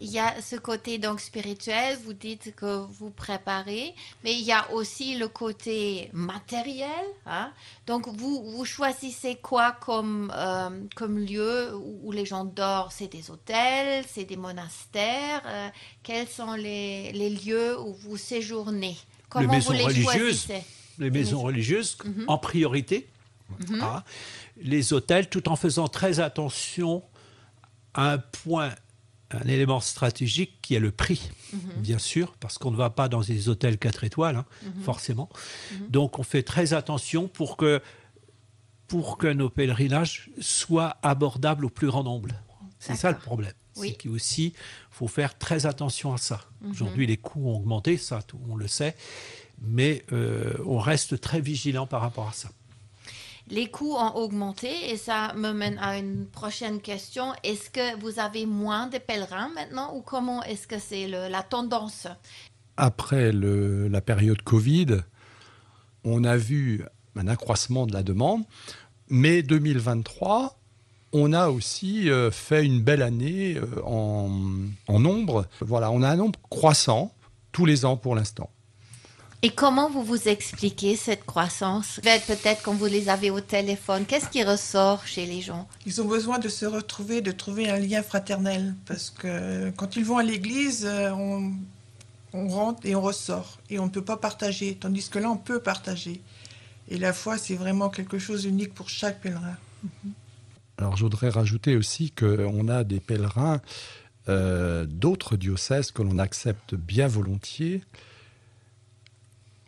Il 0.01 0.09
y 0.09 0.17
a 0.19 0.41
ce 0.41 0.55
côté 0.55 0.97
donc 0.97 1.19
spirituel, 1.19 1.97
vous 2.03 2.13
dites 2.13 2.55
que 2.55 2.83
vous 2.99 3.11
préparez, 3.11 3.93
mais 4.23 4.33
il 4.33 4.41
y 4.41 4.51
a 4.51 4.71
aussi 4.71 5.17
le 5.17 5.27
côté 5.27 6.09
matériel. 6.13 6.89
hein. 7.27 7.51
Donc 7.85 8.07
vous, 8.07 8.43
vous 8.51 8.65
choisissez 8.65 9.35
quoi 9.35 9.71
comme, 9.71 10.31
euh, 10.35 10.69
comme 10.95 11.19
lieu 11.19 11.75
où, 11.75 11.99
où 12.05 12.11
les 12.11 12.25
gens 12.25 12.43
dorment? 12.43 12.89
C'est 12.91 13.11
des 13.11 13.29
hôtels, 13.29 14.03
c'est 14.11 14.25
des 14.25 14.35
monastères 14.35 15.43
euh, 15.45 15.69
Quels 16.01 16.27
sont 16.27 16.53
les, 16.53 17.11
les 17.11 17.29
lieux 17.29 17.79
où 17.79 17.93
vous 17.93 18.17
séjournez? 18.17 18.97
Comment 19.29 19.53
maisons 19.53 19.71
vous 19.73 19.77
les 19.77 19.83
religieuses. 19.85 20.11
choisissez? 20.45 20.63
Les 20.97 21.11
maisons 21.11 21.41
religieuses 21.41 21.97
en 22.27 22.37
priorité, 22.39 23.07
Ah, 23.81 24.03
les 24.57 24.91
hôtels, 24.93 25.29
tout 25.29 25.49
en 25.49 25.55
faisant 25.55 25.87
très 25.87 26.19
attention 26.19 27.03
un 27.95 28.17
point, 28.17 28.73
un 29.31 29.47
élément 29.47 29.79
stratégique 29.79 30.59
qui 30.61 30.75
est 30.75 30.79
le 30.79 30.91
prix, 30.91 31.29
bien 31.77 31.97
sûr, 31.99 32.35
parce 32.39 32.57
qu'on 32.57 32.71
ne 32.71 32.77
va 32.77 32.89
pas 32.89 33.07
dans 33.09 33.21
des 33.21 33.49
hôtels 33.49 33.77
4 33.77 34.03
étoiles, 34.03 34.35
hein, 34.37 34.45
forcément. 34.83 35.29
Donc 35.89 36.19
on 36.19 36.23
fait 36.23 36.43
très 36.43 36.73
attention 36.73 37.27
pour 37.27 37.57
que, 37.57 37.81
pour 38.87 39.17
que 39.17 39.27
nos 39.27 39.49
pèlerinages 39.49 40.29
soient 40.39 40.97
abordables 41.01 41.65
au 41.65 41.69
plus 41.69 41.87
grand 41.87 42.03
nombre. 42.03 42.29
C'est 42.79 42.95
ça 42.95 43.11
le 43.11 43.17
problème. 43.17 43.53
Oui. 43.77 43.89
C'est 43.89 44.03
qu'aussi, 44.07 44.45
il 44.47 44.53
faut 44.91 45.07
faire 45.07 45.37
très 45.37 45.65
attention 45.65 46.13
à 46.13 46.17
ça. 46.17 46.41
Aujourd'hui, 46.69 47.07
les 47.07 47.17
coûts 47.17 47.47
ont 47.49 47.55
augmenté, 47.57 47.97
ça, 47.97 48.21
tout- 48.21 48.39
on 48.49 48.55
le 48.55 48.67
sait, 48.67 48.95
mais 49.61 50.03
euh, 50.11 50.53
on 50.65 50.77
reste 50.77 51.19
très 51.21 51.41
vigilant 51.41 51.87
par 51.87 52.01
rapport 52.01 52.27
à 52.27 52.33
ça. 52.33 52.49
Les 53.49 53.69
coûts 53.69 53.95
ont 53.95 54.15
augmenté 54.15 54.91
et 54.91 54.97
ça 54.97 55.33
me 55.35 55.51
mène 55.51 55.77
à 55.79 55.97
une 55.97 56.25
prochaine 56.27 56.79
question. 56.79 57.33
Est-ce 57.43 57.69
que 57.69 57.99
vous 57.99 58.19
avez 58.19 58.45
moins 58.45 58.87
de 58.87 58.97
pèlerins 58.97 59.49
maintenant 59.53 59.95
ou 59.95 60.01
comment 60.01 60.41
est-ce 60.43 60.65
que 60.65 60.79
c'est 60.79 61.07
la 61.07 61.43
tendance? 61.43 62.07
Après 62.77 63.31
la 63.33 64.01
période 64.01 64.41
Covid, 64.41 65.01
on 66.03 66.23
a 66.23 66.37
vu 66.37 66.83
un 67.15 67.27
accroissement 67.27 67.85
de 67.85 67.93
la 67.93 68.01
demande, 68.01 68.43
mais 69.09 69.43
2023, 69.43 70.57
on 71.11 71.33
a 71.33 71.49
aussi 71.49 72.09
euh, 72.09 72.31
fait 72.31 72.65
une 72.65 72.81
belle 72.81 73.03
année 73.03 73.55
euh, 73.57 73.83
en, 73.85 74.31
en 74.87 74.99
nombre. 74.99 75.45
Voilà, 75.59 75.91
on 75.91 76.01
a 76.01 76.09
un 76.09 76.15
nombre 76.15 76.39
croissant 76.49 77.13
tous 77.51 77.65
les 77.65 77.85
ans 77.85 77.97
pour 77.97 78.15
l'instant. 78.15 78.49
Et 79.45 79.49
comment 79.49 79.89
vous 79.89 80.03
vous 80.03 80.29
expliquez 80.29 80.95
cette 80.95 81.25
croissance? 81.25 81.99
Peut-être 82.01 82.27
peut-être 82.27 82.63
quand 82.63 82.73
vous 82.73 82.85
les 82.85 83.09
avez 83.09 83.29
au 83.29 83.41
téléphone, 83.41 84.05
qu'est-ce 84.05 84.29
qui 84.29 84.41
ressort 84.41 85.05
chez 85.05 85.25
les 85.25 85.41
gens? 85.41 85.67
Ils 85.85 86.01
ont 86.01 86.05
besoin 86.05 86.39
de 86.39 86.47
se 86.47 86.65
retrouver, 86.65 87.19
de 87.19 87.33
trouver 87.33 87.69
un 87.69 87.77
lien 87.77 88.01
fraternel. 88.03 88.73
Parce 88.85 89.09
que 89.09 89.69
quand 89.71 89.97
ils 89.97 90.05
vont 90.05 90.17
à 90.17 90.23
l'église, 90.23 90.85
euh, 90.85 91.11
on, 91.11 91.51
on 92.31 92.47
rentre 92.47 92.85
et 92.85 92.95
on 92.95 93.01
ressort. 93.01 93.59
Et 93.69 93.79
on 93.79 93.87
ne 93.87 93.89
peut 93.89 94.05
pas 94.05 94.15
partager. 94.15 94.75
Tandis 94.75 95.09
que 95.09 95.19
là, 95.19 95.29
on 95.29 95.35
peut 95.35 95.59
partager. 95.59 96.21
Et 96.87 96.97
la 96.97 97.11
foi, 97.11 97.37
c'est 97.37 97.55
vraiment 97.55 97.89
quelque 97.89 98.19
chose 98.19 98.43
d'unique 98.43 98.73
pour 98.73 98.87
chaque 98.87 99.19
pèlerin. 99.19 99.57
Alors 100.77 100.95
je 100.95 101.03
voudrais 101.03 101.27
rajouter 101.27 101.75
aussi 101.75 102.11
qu'on 102.11 102.69
a 102.69 102.85
des 102.85 103.01
pèlerins 103.01 103.59
euh, 104.29 104.85
d'autres 104.85 105.35
diocèses 105.35 105.91
que 105.91 106.01
l'on 106.01 106.17
accepte 106.17 106.75
bien 106.75 107.07
volontiers. 107.07 107.83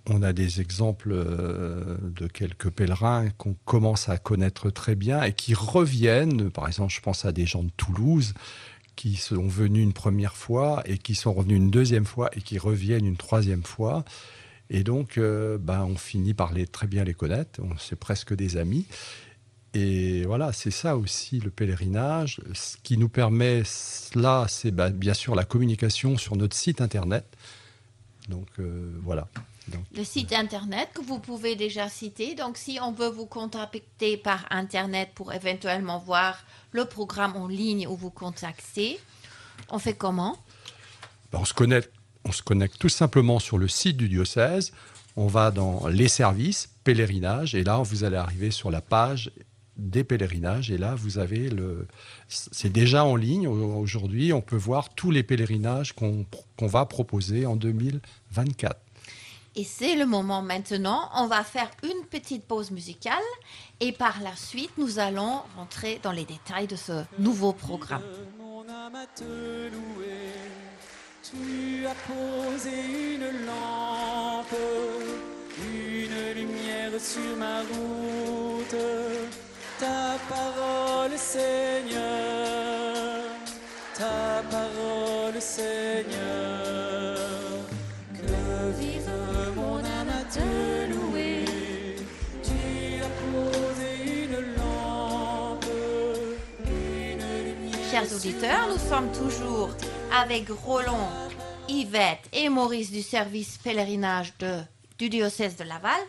On 0.08 0.22
a 0.22 0.34
des 0.34 0.62
exemples 0.62 1.10
euh, 1.14 1.98
de 2.16 2.28
quelques 2.28 2.70
pèlerins 2.70 3.30
qu'on 3.38 3.56
commence 3.66 4.08
à 4.08 4.18
connaître 4.20 4.70
très 4.70 4.94
bien 4.96 5.24
et 5.24 5.34
qui 5.34 5.56
reviennent. 5.56 6.52
Par 6.52 6.68
exemple, 6.68 6.94
je 6.94 7.02
pense 7.02 7.26
à 7.26 7.32
des 7.32 7.48
gens 7.48 7.64
de 7.64 7.72
Toulouse 7.76 8.34
qui 8.96 9.16
sont 9.16 9.48
venus 9.48 9.84
une 9.84 9.94
première 9.94 10.36
fois 10.36 10.84
et 10.86 10.98
qui 11.00 11.16
sont 11.16 11.34
revenus 11.34 11.58
une 11.58 11.72
deuxième 11.72 12.06
fois 12.06 12.30
et 12.36 12.42
qui 12.42 12.60
reviennent 12.60 13.06
une 13.08 13.18
troisième 13.18 13.64
fois. 13.64 14.06
Et 14.70 14.84
donc, 14.84 15.18
euh, 15.18 15.58
ben, 15.58 15.84
on 15.84 15.96
finit 15.96 16.34
par 16.36 16.54
les, 16.54 16.68
très 16.68 16.88
bien 16.88 17.04
les 17.04 17.14
connaître. 17.16 17.60
On- 17.64 17.76
C'est 17.80 17.96
presque 18.00 18.34
des 18.36 18.58
amis. 18.58 18.86
Et 19.74 20.24
voilà, 20.26 20.54
c'est 20.54 20.72
ça 20.72 20.96
aussi 20.98 21.40
le 21.40 21.50
pèlerinage. 21.50 22.40
Ce 22.54 22.78
qui 22.84 22.98
nous 22.98 23.10
permet, 23.10 23.64
là, 24.14 24.46
c'est 24.48 24.72
bah, 24.72 24.90
bien 24.92 25.14
sûr 25.16 25.36
la 25.36 25.44
communication 25.46 26.16
sur 26.18 26.36
notre 26.38 26.56
site 26.56 26.80
internet. 26.80 27.26
Donc 28.30 28.48
euh, 28.60 28.92
voilà. 29.04 29.28
Donc, 29.68 29.84
Le 29.96 30.04
site 30.04 30.34
internet 30.34 30.90
que 30.94 31.02
vous 31.02 31.20
pouvez 31.20 31.56
déjà 31.56 31.90
citer. 31.90 32.36
Donc, 32.36 32.58
si 32.58 32.80
on 32.82 32.92
veut 32.92 33.10
vous 33.10 33.26
contacter 33.26 34.18
par 34.18 34.46
internet 34.50 35.10
pour 35.16 35.34
éventuellement 35.34 36.00
voir 36.00 36.38
le 36.72 36.86
programme 36.86 37.36
en 37.36 37.48
ligne 37.48 37.88
ou 37.88 37.96
vous 37.96 38.12
contacter, 38.12 39.00
on 39.70 39.80
fait 39.80 39.96
comment? 39.96 40.38
Bah, 41.32 41.40
on, 41.42 41.46
se 41.46 41.54
connecte, 41.54 41.92
on 42.24 42.32
se 42.32 42.44
connecte 42.44 42.78
tout 42.78 42.90
simplement 42.90 43.40
sur 43.40 43.58
le 43.58 43.68
site 43.68 43.98
du 43.98 44.10
diocèse. 44.10 44.72
On 45.16 45.28
va 45.28 45.52
dans 45.52 45.88
les 45.88 46.10
services, 46.10 46.70
pèlerinage, 46.84 47.56
et 47.56 47.64
là, 47.64 47.78
vous 47.78 48.04
allez 48.04 48.18
arriver 48.18 48.52
sur 48.52 48.70
la 48.70 48.82
page 48.82 49.32
des 49.78 50.04
pèlerinages. 50.04 50.72
Et 50.72 50.78
là, 50.78 50.96
vous 50.96 51.18
avez 51.18 51.50
le. 51.50 51.88
C'est 52.28 52.72
déjà 52.72 53.06
en 53.06 53.16
ligne 53.16 53.48
aujourd'hui. 53.48 54.34
On 54.34 54.42
peut 54.42 54.56
voir 54.56 54.90
tous 54.94 55.12
les 55.12 55.24
pèlerinages 55.24 55.94
qu'on 55.94 56.26
qu'on 56.58 56.68
va 56.68 56.86
proposer 56.86 57.46
en 57.46 57.56
2024. 57.56 58.85
Et 59.58 59.64
c'est 59.64 59.96
le 59.96 60.06
moment 60.06 60.42
maintenant. 60.42 61.10
On 61.16 61.28
va 61.28 61.44
faire 61.44 61.70
une 61.84 62.06
petite 62.08 62.44
pause 62.44 62.72
musicale 62.72 63.24
et 63.80 63.94
par 63.94 64.22
la 64.22 64.36
suite, 64.36 64.72
nous 64.78 65.00
allons 65.00 65.42
rentrer 65.56 66.00
dans 66.04 66.12
les 66.12 66.26
détails 66.26 66.68
de 66.68 66.76
ce 66.76 67.04
nouveau 67.20 67.54
programme. 67.54 68.02
Mon 68.38 68.68
âme 68.68 68.96
à 68.96 69.06
te 69.08 69.24
louer, 69.24 70.34
tu 71.24 71.86
as 71.86 71.96
posé 72.06 73.16
une 73.16 73.46
lampe, 73.46 74.56
une 75.60 76.34
lumière 76.34 77.00
sur 77.00 77.38
ma 77.38 77.60
route, 77.62 78.76
ta 79.80 80.18
parole 80.28 81.18
Seigneur, 81.18 82.02
ta 83.98 84.44
parole 84.52 85.42
Seigneur. 85.42 86.55
Chers 97.96 98.14
auditeurs, 98.14 98.68
nous 98.68 98.90
sommes 98.90 99.10
toujours 99.14 99.70
avec 100.14 100.50
Roland, 100.50 101.10
Yvette 101.70 102.28
et 102.34 102.50
Maurice 102.50 102.92
du 102.92 103.02
service 103.02 103.58
pèlerinage 103.64 104.34
de, 104.40 104.60
du 104.98 105.08
diocèse 105.10 105.56
de 105.56 105.64
Laval 105.64 106.02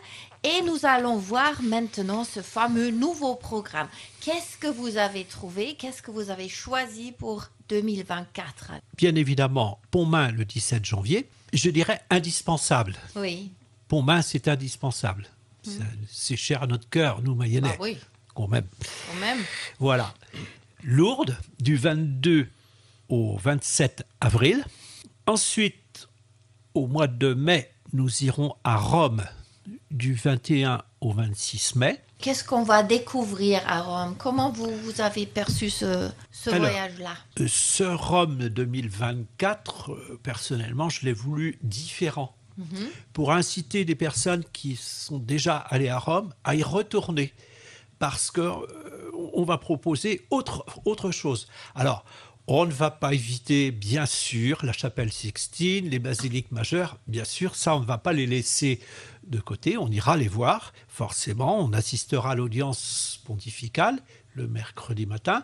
et 0.43 0.61
nous 0.63 0.79
allons 0.85 1.15
voir 1.15 1.61
maintenant 1.63 2.25
ce 2.25 2.41
fameux 2.41 2.89
nouveau 2.89 3.35
programme. 3.35 3.87
Qu'est-ce 4.19 4.57
que 4.57 4.67
vous 4.67 4.97
avez 4.97 5.23
trouvé? 5.23 5.75
Qu'est-ce 5.75 6.01
que 6.01 6.11
vous 6.11 6.29
avez 6.29 6.49
choisi 6.49 7.13
pour 7.13 7.45
2024 7.69 8.71
Bien 8.97 9.15
évidemment, 9.15 9.79
Pontmain 9.89 10.31
le 10.33 10.43
17 10.43 10.83
janvier, 10.83 11.29
je 11.53 11.69
dirais 11.69 12.01
indispensable. 12.09 12.97
Oui. 13.15 13.49
Pontmain, 13.87 14.21
c'est 14.21 14.49
indispensable. 14.49 15.25
Ça- 15.63 15.71
C'est 16.11 16.35
cher 16.35 16.63
à 16.63 16.67
notre 16.67 16.89
cœur, 16.89 17.21
nous, 17.21 17.33
Mayennais, 17.33 17.69
Ah 17.71 17.77
oui, 17.79 17.97
quand 18.35 18.49
même. 18.49 18.65
quand 19.09 19.19
même. 19.21 19.39
Voilà. 19.79 20.13
Lourdes, 20.89 21.37
du 21.59 21.75
22 21.75 22.47
au 23.09 23.35
27 23.37 24.07
avril. 24.21 24.63
Ensuite, 25.25 26.07
au 26.73 26.87
mois 26.87 27.07
de 27.07 27.33
mai, 27.33 27.69
nous 27.91 28.23
irons 28.23 28.55
à 28.63 28.77
Rome, 28.77 29.21
du 29.91 30.13
21 30.13 30.81
au 31.01 31.11
26 31.11 31.75
mai. 31.75 31.99
Qu'est-ce 32.19 32.45
qu'on 32.45 32.63
va 32.63 32.83
découvrir 32.83 33.59
à 33.67 33.81
Rome? 33.81 34.15
Comment 34.17 34.49
vous, 34.49 34.73
vous 34.77 35.01
avez 35.01 35.25
perçu 35.25 35.69
ce, 35.69 36.09
ce 36.31 36.51
voyage-là? 36.51 37.17
Euh, 37.41 37.47
Ce 37.49 37.83
Rome 37.83 38.47
2024, 38.47 39.91
euh, 39.91 40.19
personnellement, 40.23 40.87
je 40.87 41.03
l'ai 41.05 41.11
voulu 41.13 41.59
différent. 41.63 42.33
Pour 43.11 43.33
inciter 43.33 43.83
des 43.83 43.93
personnes 43.93 44.43
qui 44.53 44.77
sont 44.77 45.19
déjà 45.19 45.57
allées 45.57 45.89
à 45.89 45.99
Rome 45.99 46.33
à 46.45 46.55
y 46.55 46.63
retourner. 46.63 47.33
Parce 47.99 48.31
que 48.31 48.41
euh, 48.41 49.11
on 49.33 49.43
va 49.43 49.57
proposer 49.57 50.25
autre, 50.29 50.65
autre 50.85 51.11
chose. 51.11 51.47
Alors, 51.75 52.05
on 52.49 52.65
ne 52.65 52.71
va 52.71 52.91
pas 52.91 53.13
éviter, 53.13 53.71
bien 53.71 54.05
sûr, 54.05 54.59
la 54.63 54.71
chapelle 54.71 55.11
Sixtine, 55.11 55.89
les 55.89 55.99
basiliques 55.99 56.51
majeures, 56.51 56.97
bien 57.05 57.25
sûr, 57.25 57.55
ça, 57.55 57.75
on 57.75 57.81
ne 57.81 57.85
va 57.85 57.97
pas 57.97 58.13
les 58.13 58.25
laisser 58.25 58.79
de 59.27 59.39
côté, 59.41 59.77
on 59.77 59.89
ira 59.89 60.15
les 60.15 60.29
voir, 60.29 60.71
forcément, 60.87 61.59
on 61.59 61.73
assistera 61.73 62.31
à 62.31 62.35
l'audience 62.35 63.19
pontificale 63.25 63.99
le 64.33 64.47
mercredi 64.47 65.05
matin. 65.05 65.43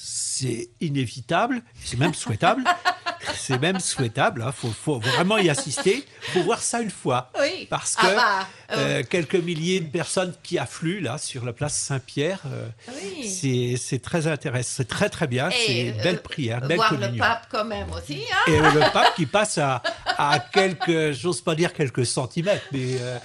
C'est 0.00 0.68
inévitable, 0.80 1.62
c'est 1.84 1.98
même 1.98 2.14
souhaitable. 2.14 2.62
c'est 3.36 3.58
même 3.60 3.80
souhaitable, 3.80 4.44
il 4.46 4.52
faut, 4.52 4.68
faut 4.68 4.98
vraiment 5.00 5.38
y 5.38 5.50
assister. 5.50 6.04
Faut 6.32 6.42
voir 6.42 6.60
ça 6.62 6.80
une 6.80 6.90
fois. 6.90 7.30
Oui. 7.40 7.66
Parce 7.68 7.96
que 7.96 8.06
Ah 8.06 8.14
bah, 8.14 8.76
euh, 8.76 9.00
euh, 9.00 9.02
quelques 9.02 9.34
milliers 9.34 9.80
de 9.80 9.88
personnes 9.90 10.32
qui 10.44 10.56
affluent 10.58 11.00
là 11.00 11.18
sur 11.18 11.44
la 11.44 11.52
place 11.52 11.76
Saint-Pierre, 11.76 12.42
euh, 12.46 12.68
Oui. 12.94 13.28
c'est- 13.76 13.98
très 14.02 14.28
intéressant, 14.28 14.70
c'est 14.76 14.88
très 14.88 15.08
très 15.10 15.26
bien, 15.26 15.50
c'est 15.50 15.88
une 15.88 15.96
belle 16.02 16.16
euh, 16.16 16.20
prière, 16.20 16.60
belle 16.60 16.76
voir 16.76 16.90
communion. 16.90 17.12
le 17.14 17.18
pape 17.18 17.46
quand 17.50 17.64
même 17.64 17.90
aussi. 17.90 18.22
hein 18.32 18.52
Et 18.52 18.58
le 18.60 18.92
pape 18.92 19.14
qui 19.16 19.26
passe 19.26 19.58
à, 19.58 19.82
à 20.16 20.38
quelques, 20.38 21.10
j'ose 21.12 21.40
pas 21.40 21.56
dire 21.56 21.72
quelques 21.72 22.06
centimètres, 22.06 22.66
mais 22.72 22.98
euh, 23.00 23.18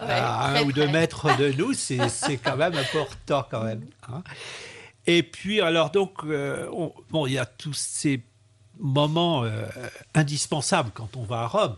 à 0.00 0.50
un 0.58 0.62
ou 0.62 0.70
deux 0.72 0.86
mètres 0.86 1.36
de 1.36 1.52
nous, 1.58 1.72
c'est 1.74 2.08
c'est 2.08 2.36
quand 2.36 2.56
même 2.56 2.76
important 2.76 3.46
quand 3.50 3.64
même. 3.64 3.82
hein. 4.08 4.22
Et 5.12 5.22
puis 5.24 5.60
alors 5.60 5.90
donc, 5.90 6.12
euh, 6.24 6.68
on- 6.72 6.92
bon, 7.10 7.26
il 7.26 7.32
y 7.32 7.38
a 7.38 7.46
tous 7.46 7.72
ces 7.74 8.22
moments 8.78 9.42
euh, 9.42 9.66
indispensables 10.14 10.90
quand 10.94 11.16
on 11.16 11.24
va 11.24 11.40
à 11.40 11.46
Rome, 11.48 11.76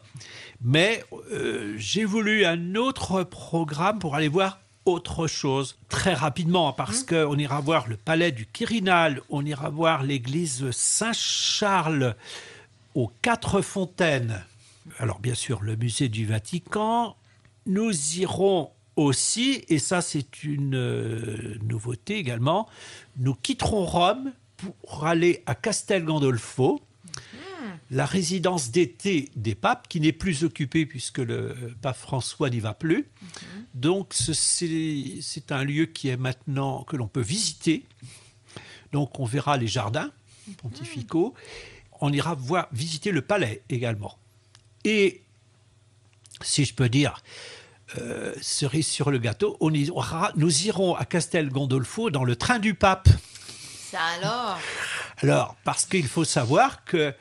mais 0.60 1.02
euh, 1.32 1.74
j'ai 1.78 2.04
voulu 2.04 2.44
un 2.44 2.74
autre 2.74 3.22
programme 3.24 3.98
pour 3.98 4.14
aller 4.14 4.28
voir 4.28 4.58
autre 4.84 5.26
chose 5.28 5.76
très 5.88 6.12
rapidement 6.12 6.72
parce 6.74 7.02
qu'on 7.04 7.36
ira 7.38 7.60
voir 7.60 7.88
le 7.88 7.96
palais 7.96 8.32
du 8.32 8.44
Quirinal, 8.46 9.22
on 9.30 9.44
ira 9.46 9.70
voir 9.70 10.02
l'église 10.02 10.70
Saint-Charles 10.72 12.14
aux 12.94 13.10
Quatre 13.22 13.62
Fontaines. 13.62 14.44
Alors 14.98 15.20
bien 15.20 15.34
sûr 15.34 15.62
le 15.62 15.74
musée 15.76 16.08
du 16.10 16.26
Vatican. 16.26 17.16
Nous 17.66 17.92
irons 18.18 18.70
aussi, 18.96 19.64
et 19.68 19.78
ça 19.78 20.02
c'est 20.02 20.42
une 20.44 20.74
euh, 20.74 21.56
nouveauté 21.62 22.16
également, 22.16 22.68
nous 23.16 23.34
quitterons 23.34 23.84
Rome 23.86 24.32
pour 24.56 25.06
aller 25.06 25.42
à 25.46 25.54
Castel 25.54 26.04
Gandolfo, 26.04 26.80
la 27.90 28.06
résidence 28.06 28.70
d'été 28.70 29.28
des 29.36 29.54
papes, 29.54 29.86
qui 29.88 30.00
n'est 30.00 30.12
plus 30.12 30.44
occupée 30.44 30.86
puisque 30.86 31.18
le 31.18 31.74
pape 31.82 31.96
François 31.96 32.48
n'y 32.50 32.60
va 32.60 32.74
plus. 32.74 33.06
Donc 33.74 34.14
ce- 34.14 34.32
c'est 34.32 35.52
un 35.52 35.64
lieu 35.64 35.86
qui 35.86 36.08
est 36.08 36.16
maintenant 36.16 36.84
que 36.84 36.96
l'on 36.96 37.08
peut 37.08 37.20
visiter. 37.20 37.84
Donc 38.92 39.18
on 39.20 39.24
verra 39.24 39.56
les 39.56 39.66
jardins 39.66 40.10
pontificaux. 40.58 41.34
On 42.00 42.12
ira 42.12 42.34
voir 42.34 42.68
visiter 42.72 43.10
le 43.10 43.22
palais 43.22 43.62
également. 43.68 44.16
Et 44.84 45.22
si 46.40 46.64
je 46.64 46.74
peux 46.74 46.88
dire, 46.88 47.22
euh, 47.98 48.34
cerise 48.40 48.86
sur 48.86 49.10
le 49.10 49.18
gâteau, 49.18 49.56
on 49.60 49.70
nous 49.70 50.66
irons 50.66 50.94
à 50.94 51.04
Castel 51.04 51.48
Gandolfo 51.50 52.10
dans 52.10 52.24
le 52.24 52.36
train 52.36 52.58
du 52.58 52.74
pape. 52.74 53.08
Ça 53.90 54.00
alors? 54.20 54.58
Alors, 55.18 55.56
parce 55.64 55.84
qu'il 55.84 56.06
faut 56.08 56.24
savoir 56.24 56.84
que 56.84 57.14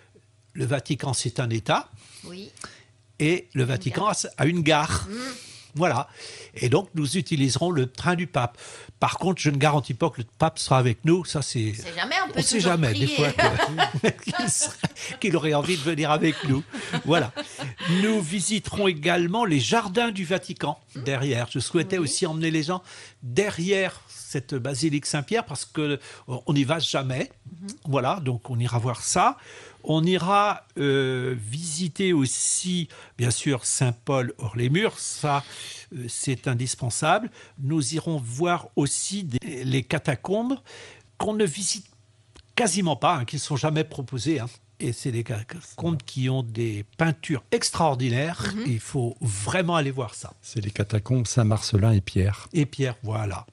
le 0.54 0.66
Vatican, 0.66 1.14
c'est 1.14 1.40
un 1.40 1.50
État, 1.50 1.90
Oui. 2.26 2.52
et 3.20 3.48
le 3.54 3.64
Vatican 3.64 4.08
a, 4.08 4.14
a 4.38 4.46
une 4.46 4.62
gare. 4.62 5.08
Voilà. 5.76 6.08
Et 6.56 6.70
donc, 6.70 6.90
nous 6.96 7.18
utiliserons 7.18 7.72
le 7.72 7.88
train 7.88 8.16
du 8.16 8.28
pape. 8.28 8.58
Par 9.00 9.18
contre, 9.18 9.42
je 9.42 9.50
ne 9.50 9.58
garantis 9.58 9.94
pas 9.94 10.10
que 10.10 10.22
le 10.22 10.28
pape 10.38 10.60
sera 10.60 10.78
avec 10.78 11.06
nous. 11.06 11.26
Ça, 11.26 11.42
c'est. 11.42 11.74
Jamais, 11.96 12.16
on 12.24 12.28
peut 12.28 12.34
On 12.36 12.40
ne 12.40 12.44
sait 12.44 12.60
jamais, 12.60 12.94
des 12.94 13.08
fois, 13.08 13.30
qu'il 15.20 15.36
aurait 15.36 15.54
envie 15.54 15.78
de 15.78 15.82
venir 15.82 16.12
avec 16.12 16.36
nous. 16.48 16.64
Voilà. 17.06 17.32
Nous 18.04 18.22
visiterons 18.22 18.88
également 18.88 19.46
les 19.46 19.60
jardins 19.60 20.12
du 20.12 20.24
Vatican 20.24 20.80
derrière. 20.96 21.48
Je 21.50 21.60
souhaitais 21.60 21.98
aussi 21.98 22.26
emmener 22.26 22.52
les 22.52 22.64
gens 22.64 22.84
derrière 23.24 24.02
cette 24.08 24.56
basilique 24.56 25.06
Saint-Pierre 25.06 25.46
parce 25.46 25.66
que 25.66 26.00
on 26.28 26.54
n'y 26.54 26.64
va 26.64 26.80
jamais. 26.80 27.32
Voilà, 27.86 28.20
donc 28.22 28.50
on 28.50 28.60
ira 28.60 28.78
voir 28.80 29.02
ça. 29.02 29.38
On 29.84 30.04
ira 30.04 30.66
euh, 30.78 31.36
visiter 31.38 32.14
aussi, 32.14 32.88
bien 33.18 33.32
sûr, 33.32 33.66
Saint-Paul 33.66 34.34
hors 34.38 34.56
les 34.56 34.70
murs. 34.70 34.98
Ça, 35.00 35.44
euh, 35.96 36.06
c'est 36.08 36.48
indispensable. 36.48 37.30
Nous 37.60 37.94
irons 37.96 38.18
voir 38.18 38.68
aussi 38.76 39.24
des- 39.24 39.64
les 39.64 39.84
catacombes 39.84 40.58
qu'on 41.18 41.34
ne 41.34 41.46
visite 41.46 41.86
quasiment 42.56 42.96
pas, 42.96 43.16
hein, 43.18 43.26
qui 43.26 43.38
ne 43.38 43.42
sont 43.42 43.56
jamais 43.58 43.84
proposées. 43.84 44.40
hein. 44.40 44.48
Et 44.84 44.94
c'est 44.94 45.12
des 45.12 45.24
catacombes 45.24 46.02
qui 46.04 46.28
ont 46.30 46.42
des 46.42 46.86
peintures 46.98 47.44
extraordinaires. 47.52 48.52
Il 48.66 48.80
faut 48.80 49.16
vraiment 49.22 49.76
aller 49.76 49.92
voir 49.92 50.16
ça. 50.16 50.34
C'est 50.42 50.60
les 50.60 50.72
catacombes 50.72 51.28
Saint-Marcelin 51.28 51.92
et 51.92 52.02
Pierre. 52.02 52.48
Et 52.52 52.66
Pierre, 52.66 52.96
voilà. 53.04 53.46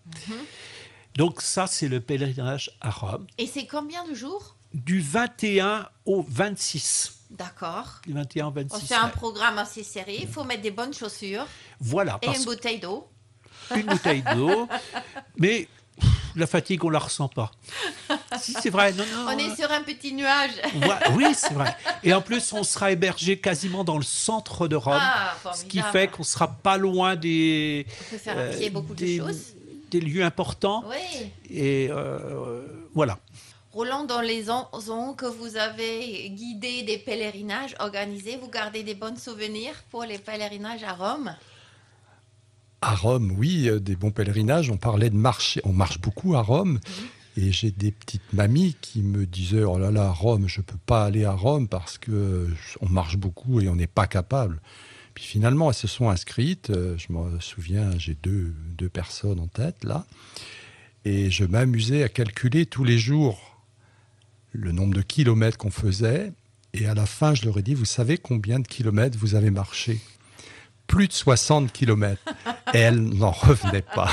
Donc 1.17 1.43
ça, 1.43 1.67
c'est 1.67 1.89
le 1.89 2.01
pèlerinage 2.01 2.71
à 2.81 2.91
Rome, 2.91 3.27
Et 3.39 3.47
c'est 3.47 3.67
combien 3.67 4.07
de 4.09 4.15
jours? 4.15 4.57
Du 4.75 5.01
21 5.01 5.89
au 6.05 6.25
26. 6.29 7.15
D'accord. 7.31 8.01
Du 8.07 8.13
21 8.13 8.47
au 8.47 8.49
On 8.49 8.53
26. 8.53 8.87
fait 8.87 8.95
un 8.95 9.09
programme 9.09 9.59
assez 9.59 9.83
serré. 9.83 10.19
Il 10.23 10.29
faut 10.29 10.45
mettre 10.45 10.63
des 10.63 10.71
bonnes 10.71 10.95
chaussures 10.95 11.47
Voilà, 11.81 12.19
et 12.23 12.27
parce 12.27 12.39
une 12.39 12.45
bouteille 12.45 12.79
d'eau. 12.79 13.07
une 13.75 13.87
bouteille 13.87 14.23
d'eau. 14.35 14.69
Mais 15.37 15.69
la 16.37 16.47
fatigue, 16.47 16.85
on 16.85 16.91
la 16.91 17.01
ressent 17.01 17.29
pas. 17.29 17.51
Si, 18.41 18.53
c'est 18.53 18.71
vrai. 18.71 18.93
Non, 18.93 19.05
non. 19.13 19.27
On 19.35 19.39
est 19.39 19.55
sur 19.57 19.71
un 19.71 19.83
petit 19.83 20.13
nuage. 20.15 20.53
Oui, 21.13 21.27
c'est 21.35 21.53
vrai. 21.53 21.75
Et 22.03 22.15
en 22.15 22.23
plus, 22.23 22.53
on 22.53 22.63
sera 22.63 22.93
hébergé 22.93 23.39
quasiment 23.39 23.85
dans 23.85 23.99
le 23.99 24.05
centre 24.05 24.69
de 24.69 24.77
Rome. 24.77 24.99
Ah, 25.01 25.35
ce 25.55 25.65
qui 25.65 25.81
fait 25.83 26.09
qu'on 26.09 26.23
sera 26.23 26.49
pas 26.49 26.79
loin 26.79 27.17
des, 27.17 27.87
On 27.89 28.11
peut 28.11 28.19
faire 28.19 28.35
euh, 28.39 28.71
beaucoup 28.71 28.95
des, 28.95 29.19
de 29.19 29.27
choses. 29.27 29.43
des 29.91 30.01
lieux 30.01 30.23
importants. 30.25 30.85
Oui. 30.89 31.31
Et 31.51 31.89
euh, 31.91 32.63
voilà. 32.95 33.19
Roland, 33.79 34.03
dans 34.03 34.21
les 34.21 34.51
ans 34.51 34.67
que 35.17 35.27
vous 35.27 35.57
avez 35.57 36.31
guidé 36.31 36.83
des 36.83 36.99
pèlerinages 36.99 37.77
organisés, 37.79 38.37
vous 38.37 38.51
gardez 38.51 38.83
des 38.83 38.97
bons 38.97 39.17
souvenirs 39.17 39.73
pour 39.93 40.03
les 40.03 40.19
pèlerinages 40.19 40.83
à 40.83 40.95
Rome? 40.95 41.33
À 42.81 42.97
Rome, 42.97 43.33
oui, 43.39 43.69
euh, 43.69 43.79
des 43.79 43.95
bons 43.95 44.11
pèlerinages. 44.11 44.69
On 44.69 44.79
parlait 44.79 45.11
de 45.11 45.15
marcher. 45.15 45.61
On 45.63 45.73
marche 45.73 46.01
beaucoup 46.01 46.35
à 46.35 46.43
Rome. 46.43 46.81
Et 47.37 47.53
j'ai 47.53 47.71
des 47.71 47.93
petites 47.93 48.33
mamies 48.33 48.75
qui 48.81 49.01
me 49.01 49.27
disaient 49.27 49.63
Oh 49.63 49.79
là 49.79 49.93
là, 49.93 50.11
Rome, 50.11 50.49
je 50.49 50.59
ne 50.59 50.65
peux 50.65 50.81
pas 50.85 51.05
aller 51.05 51.25
à 51.25 51.35
Rome 51.35 51.69
parce 51.69 51.99
que 51.99 52.11
euh, 52.11 52.49
on 52.81 52.89
marche 52.89 53.17
beaucoup 53.17 53.61
et 53.61 53.69
on 53.69 53.77
n'est 53.77 53.87
pas 53.87 54.09
capable. 54.09 54.61
Puis 55.15 55.23
finalement, 55.23 55.69
elles 55.69 55.77
se 55.77 55.87
sont 55.87 56.11
inscrites. 56.11 56.71
Euh, 56.71 56.99
Je 56.99 57.13
me 57.13 57.39
souviens, 57.39 57.97
j'ai 57.97 58.17
deux, 58.25 58.53
deux 58.77 58.89
personnes 58.89 59.39
en 59.39 59.47
tête 59.47 59.85
là. 59.85 60.05
Et 61.05 61.31
je 61.31 61.45
m'amusais 61.45 62.03
à 62.03 62.09
calculer 62.09 62.67
tous 62.67 62.83
les 62.83 62.99
jours 62.99 63.58
le 64.53 64.73
nombre 64.73 64.95
de 64.95 65.03
kilomètres 65.03 65.59
qu'on 65.59 65.71
faisait. 65.71 66.33
Et 66.75 66.87
à 66.87 66.95
la 66.95 67.07
fin, 67.07 67.35
je 67.35 67.45
leur 67.45 67.59
ai 67.59 67.63
dit 67.63 67.75
Vous 67.75 67.85
savez 67.85 68.19
combien 68.19 68.61
de 68.61 68.67
kilomètres 68.67 69.19
vous 69.19 69.35
avez 69.35 69.51
marché? 69.51 69.99
Plus 70.87 71.09
de 71.09 71.13
60 71.13 71.73
kilomètres. 71.73 72.23
Et 72.75 72.79
elles 72.79 73.01
n'en 73.01 73.31
revenaient 73.31 73.83
pas. 73.83 74.11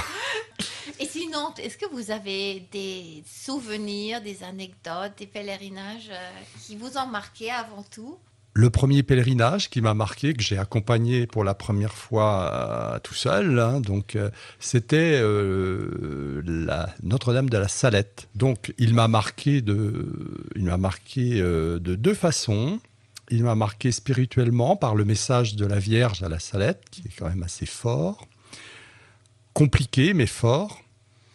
Et 0.99 1.05
sinon, 1.05 1.53
est-ce 1.57 1.77
que 1.77 1.89
vous 1.91 2.11
avez 2.11 2.67
des 2.71 3.23
souvenirs, 3.25 4.21
des 4.21 4.43
anecdotes, 4.43 5.13
des 5.17 5.27
pèlerinages 5.27 6.09
euh, 6.09 6.31
qui 6.61 6.77
vous 6.77 6.97
ont 6.97 7.07
marqué 7.07 7.51
avant 7.51 7.83
tout? 7.83 8.17
Le 8.57 8.69
premier 8.69 9.03
pèlerinage 9.03 9.69
qui 9.69 9.81
m'a 9.81 9.93
marqué, 9.93 10.33
que 10.33 10.41
j'ai 10.41 10.57
accompagné 10.57 11.27
pour 11.27 11.43
la 11.43 11.53
première 11.53 11.93
fois 11.93 12.53
euh, 12.53 12.99
tout 12.99 13.13
seul, 13.13 13.59
hein, 13.59 13.81
donc 13.81 14.15
euh, 14.15 14.29
c'était 14.61 15.19
euh, 15.21 16.41
Notre-Dame 17.03 17.49
de 17.49 17.57
la 17.57 17.67
Salette. 17.67 18.29
Donc 18.33 18.73
il 18.77 18.93
m'a 18.93 19.09
marqué 19.09 19.61
de, 19.61 20.47
il 20.55 20.63
m'a 20.63 20.77
marqué 20.77 21.41
de 21.41 21.79
deux 21.79 22.13
façons. 22.13 22.79
Il 23.29 23.43
m'a 23.43 23.55
marqué 23.55 23.91
spirituellement 23.91 24.77
par 24.77 24.95
le 24.95 25.03
message 25.03 25.57
de 25.57 25.65
la 25.65 25.79
Vierge 25.79 26.23
à 26.23 26.29
la 26.29 26.39
Salette, 26.39 26.81
qui 26.91 27.01
est 27.01 27.11
quand 27.19 27.27
même 27.27 27.43
assez 27.43 27.65
fort, 27.65 28.25
compliqué 29.53 30.13
mais 30.13 30.27
fort. 30.27 30.84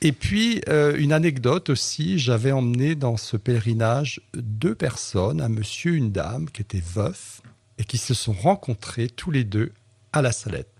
Et 0.03 0.13
puis, 0.13 0.63
euh, 0.69 0.97
une 0.97 1.13
anecdote 1.13 1.69
aussi, 1.69 2.19
j'avais 2.19 2.53
emmené 2.53 2.95
dans 2.95 3.19
ce 3.19 3.37
pèlerinage 3.37 4.23
deux 4.33 4.75
personnes, 4.75 5.43
un 5.43 5.51
monsieur, 5.51 5.93
une 5.93 6.11
dame, 6.11 6.49
qui 6.51 6.63
étaient 6.63 6.83
veufs 6.83 7.43
et 7.79 7.85
qui 7.85 7.99
se 7.99 8.15
sont 8.15 8.33
rencontrés 8.33 9.09
tous 9.09 9.31
les 9.31 9.45
deux 9.45 9.73
à 10.15 10.23
la 10.23 10.33
Salette. 10.33 10.73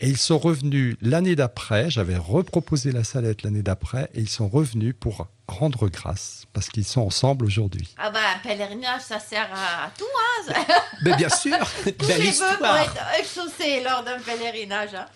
Et 0.00 0.08
ils 0.08 0.18
sont 0.18 0.36
revenus 0.36 0.96
l'année 1.00 1.36
d'après, 1.36 1.90
j'avais 1.90 2.16
reproposé 2.16 2.92
la 2.92 3.04
Salette 3.04 3.44
l'année 3.44 3.62
d'après, 3.62 4.10
et 4.14 4.20
ils 4.20 4.28
sont 4.28 4.48
revenus 4.48 4.94
pour 4.98 5.28
rendre 5.46 5.88
grâce, 5.88 6.44
parce 6.52 6.68
qu'ils 6.68 6.84
sont 6.84 7.02
ensemble 7.02 7.44
aujourd'hui. 7.46 7.94
Ah 7.96 8.10
bah, 8.10 8.18
un 8.34 8.38
pèlerinage, 8.46 9.02
ça 9.02 9.20
sert 9.20 9.48
à, 9.54 9.90
tout. 9.96 10.04
Hein 10.50 10.64
Mais 11.02 11.14
bien 11.16 11.28
sûr, 11.28 11.56
Tous 11.84 12.08
les 12.08 12.30
vœux 12.30 12.56
pour 12.58 12.76
être 12.76 12.98
exaucés 13.20 13.82
lors 13.84 14.02
d'un 14.04 14.18
pèlerinage. 14.18 14.94
hein. 14.94 15.06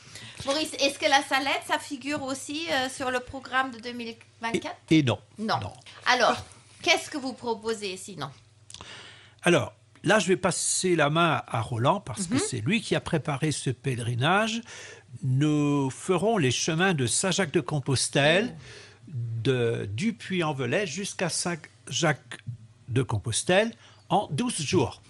Maurice, 0.46 0.72
est-ce 0.80 0.98
que 0.98 1.08
la 1.08 1.22
salette, 1.22 1.62
ça 1.66 1.78
figure 1.78 2.22
aussi 2.22 2.66
euh, 2.70 2.88
sur 2.88 3.10
le 3.10 3.20
programme 3.20 3.70
de 3.70 3.78
2024 3.80 4.76
Et 4.90 5.02
non. 5.02 5.18
non. 5.38 5.58
Alors, 6.06 6.36
qu'est-ce 6.82 7.10
que 7.10 7.18
vous 7.18 7.32
proposez 7.32 7.96
sinon? 7.96 8.30
Alors, 9.42 9.72
là, 10.02 10.18
je 10.18 10.28
vais 10.28 10.36
passer 10.36 10.96
la 10.96 11.10
main 11.10 11.42
à 11.46 11.60
Roland 11.60 12.00
parce 12.00 12.26
que 12.26 12.38
c'est 12.38 12.60
lui 12.60 12.80
qui 12.80 12.94
a 12.94 13.00
préparé 13.00 13.52
ce 13.52 13.70
pèlerinage. 13.70 14.60
Nous 15.22 15.90
ferons 15.90 16.38
les 16.38 16.50
chemins 16.50 16.94
de 16.94 17.06
Saint-Jacques-de-Compostelle, 17.06 18.56
de, 19.08 19.88
du 19.92 20.12
Puy-en-Velay 20.12 20.86
jusqu'à 20.86 21.28
Saint-Jacques-de-Compostelle 21.28 23.72
en 24.08 24.28
12 24.30 24.62
jours. 24.62 25.02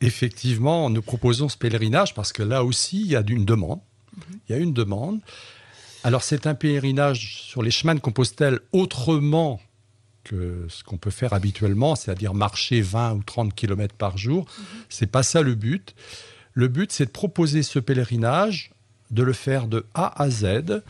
Effectivement, 0.00 0.88
nous 0.90 1.02
proposons 1.02 1.48
ce 1.48 1.56
pèlerinage 1.56 2.14
parce 2.14 2.32
que 2.32 2.42
là 2.42 2.64
aussi, 2.64 3.00
il 3.00 3.06
y 3.08 3.16
a 3.16 3.22
une 3.26 3.44
demande. 3.44 3.80
Il 4.48 4.52
y 4.52 4.54
a 4.54 4.58
une 4.58 4.72
demande. 4.72 5.20
Alors, 6.04 6.22
c'est 6.22 6.46
un 6.46 6.54
pèlerinage 6.54 7.42
sur 7.42 7.62
les 7.62 7.70
chemins 7.70 7.94
de 7.94 8.00
Compostelle 8.00 8.60
autrement 8.72 9.60
que 10.24 10.66
ce 10.68 10.84
qu'on 10.84 10.98
peut 10.98 11.10
faire 11.10 11.32
habituellement, 11.32 11.96
c'est-à-dire 11.96 12.34
marcher 12.34 12.80
20 12.80 13.12
ou 13.14 13.22
30 13.22 13.54
km 13.54 13.94
par 13.94 14.18
jour. 14.18 14.46
C'est 14.88 15.06
pas 15.06 15.22
ça 15.22 15.42
le 15.42 15.54
but. 15.54 15.94
Le 16.54 16.68
but, 16.68 16.92
c'est 16.92 17.06
de 17.06 17.10
proposer 17.10 17.62
ce 17.62 17.78
pèlerinage, 17.78 18.72
de 19.10 19.22
le 19.22 19.32
faire 19.32 19.66
de 19.66 19.86
A 19.94 20.22
à 20.22 20.30
Z 20.30 20.82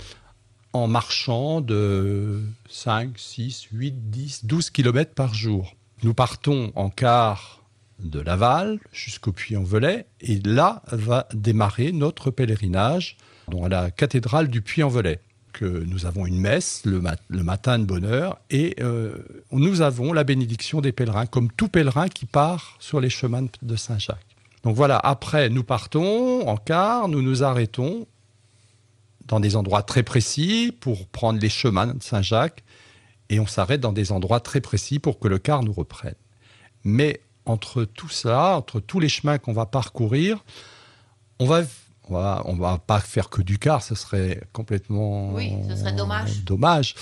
en 0.73 0.87
marchant 0.87 1.61
de 1.61 2.43
5, 2.69 3.19
6, 3.19 3.69
8, 3.73 4.11
10, 4.11 4.45
12 4.47 4.71
km 4.71 5.13
par 5.15 5.35
jour. 5.35 5.77
Nous 6.03 6.15
partons 6.15 6.73
en 6.75 6.91
car 6.91 7.62
de 8.03 8.21
Laval 8.21 8.79
jusqu'au 8.93 9.33
Puy-en-Velay 9.33 10.07
et 10.21 10.39
là 10.41 10.83
va 10.91 11.29
démarrer 11.33 11.93
notre 11.93 12.31
pèlerinage 12.31 13.17
à 13.63 13.69
la 13.69 13.91
cathédrale 13.91 14.49
du 14.49 14.63
Puy-en-Velay 14.63 15.21
que 15.53 15.67
nous 15.67 16.07
avons 16.07 16.25
une 16.27 16.39
messe 16.39 16.83
le, 16.87 17.01
mat- 17.01 17.21
le 17.29 17.43
matin 17.43 17.79
de 17.79 17.85
bonne 17.85 18.05
heure 18.05 18.39
et 18.51 18.77
euh, 18.81 19.17
nous 19.51 19.83
avons 19.83 20.13
la 20.13 20.25
bénédiction 20.25 20.81
des 20.81 20.93
pèlerins 20.93 21.27
comme 21.27 21.51
tout 21.53 21.69
pèlerin 21.69 22.09
qui 22.09 22.25
part 22.25 22.77
sur 22.79 23.01
les 23.01 23.11
chemins 23.11 23.47
de 23.61 23.77
Saint-Jacques. 23.77 24.19
Donc 24.65 24.77
voilà, 24.77 24.99
après 24.99 25.51
nous 25.51 25.65
partons 25.65 26.49
en 26.49 26.57
car, 26.57 27.09
nous 27.09 27.21
nous 27.21 27.43
arrêtons 27.43 28.07
dans 29.27 29.41
des 29.41 29.57
endroits 29.57 29.83
très 29.83 30.03
précis 30.03 30.75
pour 30.81 31.07
prendre 31.09 31.39
les 31.39 31.51
chemins 31.51 31.89
de 31.89 32.03
Saint-Jacques 32.03 32.63
et 33.29 33.39
on 33.39 33.47
s'arrête 33.47 33.81
dans 33.81 33.93
des 33.93 34.13
endroits 34.13 34.41
très 34.41 34.61
précis 34.61 34.99
pour 34.99 35.19
que 35.19 35.29
le 35.29 35.39
car 35.39 35.63
nous 35.63 35.73
reprenne. 35.73 36.15
Mais 36.85 37.21
entre 37.47 37.85
tout 37.85 38.09
ça, 38.09 38.57
entre 38.57 38.81
tous 38.81 39.01
les 39.01 39.09
chemins 39.09 39.39
qu'on 39.39 39.53
va 39.53 39.67
parcourir, 39.67 40.45
on 41.39 41.47
va, 41.47 41.63
on 42.09 42.15
va, 42.15 42.43
on 42.47 42.55
va 42.55 42.79
pas 42.79 43.01
faire 43.01 43.29
que 43.31 43.43
du 43.43 43.59
car, 43.59 43.83
ce 43.83 43.95
serait 43.95 44.41
complètement 44.53 45.33
Oui, 45.33 45.53
ce 45.69 45.77
serait 45.77 45.93
dommage. 45.93 46.45
dommage. 46.45 46.95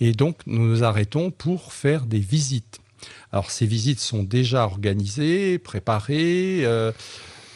Et 0.00 0.12
donc 0.12 0.38
nous 0.46 0.66
nous 0.66 0.84
arrêtons 0.84 1.30
pour 1.30 1.72
faire 1.72 2.04
des 2.06 2.18
visites. 2.20 2.78
Alors 3.32 3.50
ces 3.50 3.66
visites 3.66 4.00
sont 4.00 4.22
déjà 4.22 4.64
organisées, 4.64 5.58
préparées. 5.58 6.64
euh, 6.64 6.92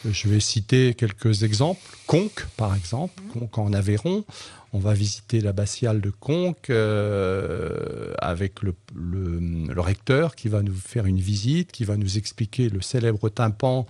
je 0.08 0.28
vais 0.28 0.40
citer 0.40 0.94
quelques 0.94 1.42
exemples. 1.42 1.80
Conques, 2.06 2.46
par 2.56 2.74
exemple, 2.74 3.20
Conques 3.32 3.58
en 3.58 3.72
Aveyron. 3.72 4.24
On 4.72 4.78
va 4.78 4.94
visiter 4.94 5.40
l'abbatiale 5.40 6.00
de 6.00 6.10
Conques 6.10 6.70
euh, 6.70 8.14
avec 8.18 8.62
le, 8.62 8.74
le- 8.94 9.66
le 9.72 9.80
recteur 9.80 10.36
qui 10.36 10.48
va 10.48 10.62
nous 10.62 10.74
faire 10.74 11.06
une 11.06 11.18
visite, 11.18 11.72
qui 11.72 11.84
va 11.84 11.96
nous 11.96 12.18
expliquer 12.18 12.68
le 12.68 12.80
célèbre 12.80 13.28
tympan 13.28 13.86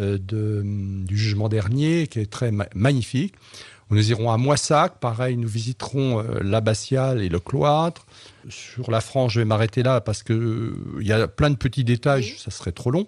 euh, 0.00 0.18
de- 0.18 0.62
du 0.64 1.16
jugement 1.16 1.48
dernier, 1.48 2.06
qui 2.08 2.18
est 2.20 2.30
très 2.30 2.50
ma- 2.50 2.68
magnifique. 2.74 3.34
Nous 3.90 4.10
irons 4.10 4.30
à 4.30 4.36
Moissac, 4.36 4.98
pareil, 5.00 5.36
nous 5.38 5.48
visiterons 5.48 6.20
euh, 6.20 6.40
l'abbatiale 6.42 7.22
et 7.22 7.28
le 7.30 7.40
cloître. 7.40 8.04
Sur 8.50 8.90
la 8.90 9.00
France, 9.00 9.32
je 9.32 9.40
vais 9.40 9.46
m'arrêter 9.46 9.82
là 9.82 10.00
parce 10.00 10.22
que 10.22 10.32
euh, 10.34 10.76
il 11.00 11.06
y 11.06 11.12
a 11.12 11.26
plein 11.28 11.50
de 11.50 11.56
petits 11.56 11.84
détails, 11.84 12.34
ça 12.38 12.50
serait 12.50 12.72
trop 12.72 12.90
long. 12.90 13.06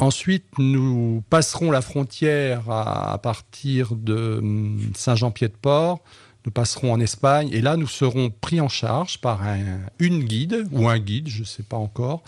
Ensuite, 0.00 0.46
nous 0.58 1.22
passerons 1.30 1.70
la 1.70 1.82
frontière 1.82 2.70
à, 2.70 3.18
partir 3.18 3.94
de 3.94 4.38
hum, 4.40 4.80
Saint-Jean-Pied-de-Port. 4.94 6.00
Nous 6.46 6.50
passerons 6.52 6.92
en 6.92 7.00
Espagne 7.00 7.50
et 7.52 7.60
là, 7.60 7.76
nous 7.76 7.86
serons 7.86 8.30
pris 8.30 8.60
en 8.62 8.68
charge 8.68 9.20
par 9.20 9.42
un- 9.42 9.80
une 9.98 10.24
guide 10.24 10.66
ou 10.72 10.88
un 10.88 10.98
guide, 10.98 11.28
je 11.28 11.40
ne 11.40 11.44
sais 11.44 11.62
pas 11.62 11.76
encore, 11.76 12.22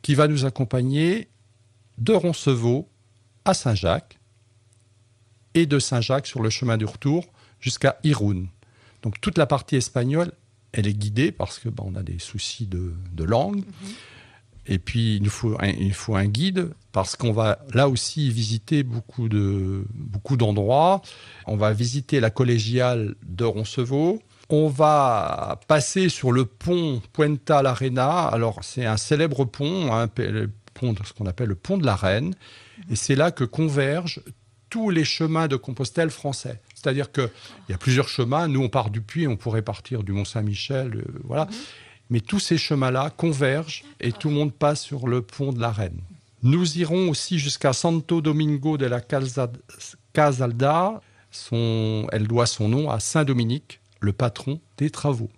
qui 0.00 0.14
va 0.14 0.28
nous 0.28 0.46
accompagner 0.46 1.28
de 1.98 2.12
Roncevaux 2.14 2.88
à 3.44 3.52
Saint-Jacques 3.52 4.18
et 5.54 5.66
de 5.66 5.78
Saint-Jacques 5.78 6.26
sur 6.26 6.40
le 6.42 6.48
chemin 6.48 6.78
du 6.78 6.86
retour 6.86 7.26
jusqu'à 7.60 7.98
Irún. 8.02 8.46
Donc 9.02 9.20
toute 9.20 9.36
la 9.36 9.46
partie 9.46 9.76
espagnole, 9.76 10.32
elle 10.72 10.86
est 10.86 10.94
guidée 10.94 11.30
parce 11.32 11.58
que 11.58 11.68
bah, 11.68 11.82
on 11.86 11.96
a 11.96 12.02
des 12.02 12.18
soucis 12.18 12.66
de, 12.66 12.94
de 13.12 13.24
langue. 13.24 13.62
Et 14.68 14.78
puis 14.78 15.16
il 15.16 15.22
nous 15.22 15.30
faut 15.30 15.56
un, 15.60 15.68
il 15.68 15.94
faut 15.94 16.14
un 16.14 16.26
guide 16.26 16.70
parce 16.92 17.16
qu'on 17.16 17.32
va 17.32 17.58
là 17.72 17.88
aussi 17.88 18.30
visiter 18.30 18.82
beaucoup 18.82 19.28
de 19.28 19.84
beaucoup 19.94 20.36
d'endroits. 20.36 21.02
On 21.46 21.56
va 21.56 21.72
visiter 21.72 22.20
la 22.20 22.30
collégiale 22.30 23.14
de 23.26 23.44
Roncevaux. 23.44 24.20
on 24.50 24.68
va 24.68 25.60
passer 25.68 26.08
sur 26.08 26.32
le 26.32 26.44
pont 26.44 27.02
Puenta 27.12 27.62
la 27.62 27.74
Reina. 27.74 28.26
Alors, 28.26 28.62
c'est 28.62 28.84
un 28.84 28.96
célèbre 28.96 29.44
pont, 29.44 29.92
hein, 29.92 30.08
ce 30.16 31.12
qu'on 31.12 31.26
appelle 31.26 31.48
le 31.48 31.54
pont 31.54 31.78
de 31.78 31.86
la 31.86 31.96
Reine. 31.96 32.34
Et 32.90 32.96
c'est 32.96 33.16
là 33.16 33.30
que 33.30 33.44
convergent 33.44 34.20
tous 34.70 34.90
les 34.90 35.04
chemins 35.04 35.48
de 35.48 35.56
Compostelle 35.56 36.10
français. 36.10 36.60
C'est-à-dire 36.74 37.10
qu'il 37.10 37.30
y 37.68 37.72
a 37.72 37.78
plusieurs 37.78 38.08
chemins. 38.08 38.48
Nous, 38.48 38.62
on 38.62 38.68
part 38.68 38.90
du 38.90 39.00
Puy, 39.00 39.26
on 39.26 39.36
pourrait 39.36 39.62
partir 39.62 40.02
du 40.02 40.12
Mont-Saint-Michel, 40.12 40.96
euh, 40.96 41.20
voilà. 41.24 41.46
Mhm. 41.46 41.52
Mais 42.10 42.20
tous 42.20 42.40
ces 42.40 42.58
chemins-là 42.58 43.10
convergent 43.10 43.84
et 44.00 44.12
tout 44.12 44.28
le 44.28 44.34
monde 44.34 44.52
passe 44.52 44.82
sur 44.82 45.08
le 45.08 45.22
pont 45.22 45.52
de 45.52 45.60
la 45.60 45.70
Reine. 45.70 46.00
Nous 46.42 46.78
irons 46.78 47.10
aussi 47.10 47.38
jusqu'à 47.38 47.72
Santo 47.72 48.20
Domingo 48.20 48.78
de 48.78 48.86
la 48.86 49.00
Casalda. 49.00 49.50
Elle 52.12 52.26
doit 52.26 52.46
son 52.46 52.68
nom 52.68 52.90
à 52.90 53.00
Saint 53.00 53.24
Dominique, 53.24 53.80
le 54.00 54.12
patron 54.12 54.60
des 54.76 54.90
travaux 54.90 55.30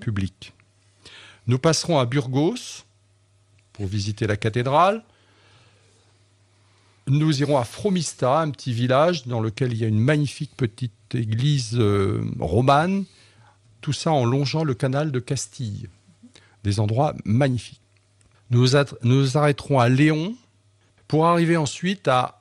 publics. 0.00 0.52
Nous 1.46 1.58
passerons 1.58 1.98
à 1.98 2.06
Burgos 2.06 2.84
pour 3.72 3.86
visiter 3.86 4.26
la 4.26 4.36
cathédrale. 4.36 5.04
Nous 7.06 7.40
irons 7.40 7.58
à 7.58 7.64
Fromista, 7.64 8.40
un 8.40 8.50
petit 8.50 8.72
village 8.72 9.26
dans 9.26 9.40
lequel 9.40 9.72
il 9.72 9.78
y 9.78 9.84
a 9.84 9.88
une 9.88 10.00
magnifique 10.00 10.56
petite 10.56 11.14
église 11.14 11.76
euh, 11.78 12.24
romane. 12.40 13.04
Tout 13.84 13.92
ça 13.92 14.12
en 14.12 14.24
longeant 14.24 14.64
le 14.64 14.72
canal 14.72 15.12
de 15.12 15.18
Castille. 15.20 15.90
Des 16.62 16.80
endroits 16.80 17.14
magnifiques. 17.26 17.82
Nous 18.48 18.68
nous 19.02 19.36
arrêterons 19.36 19.78
à 19.78 19.90
Léon 19.90 20.34
pour 21.06 21.26
arriver 21.26 21.58
ensuite 21.58 22.08
à 22.08 22.40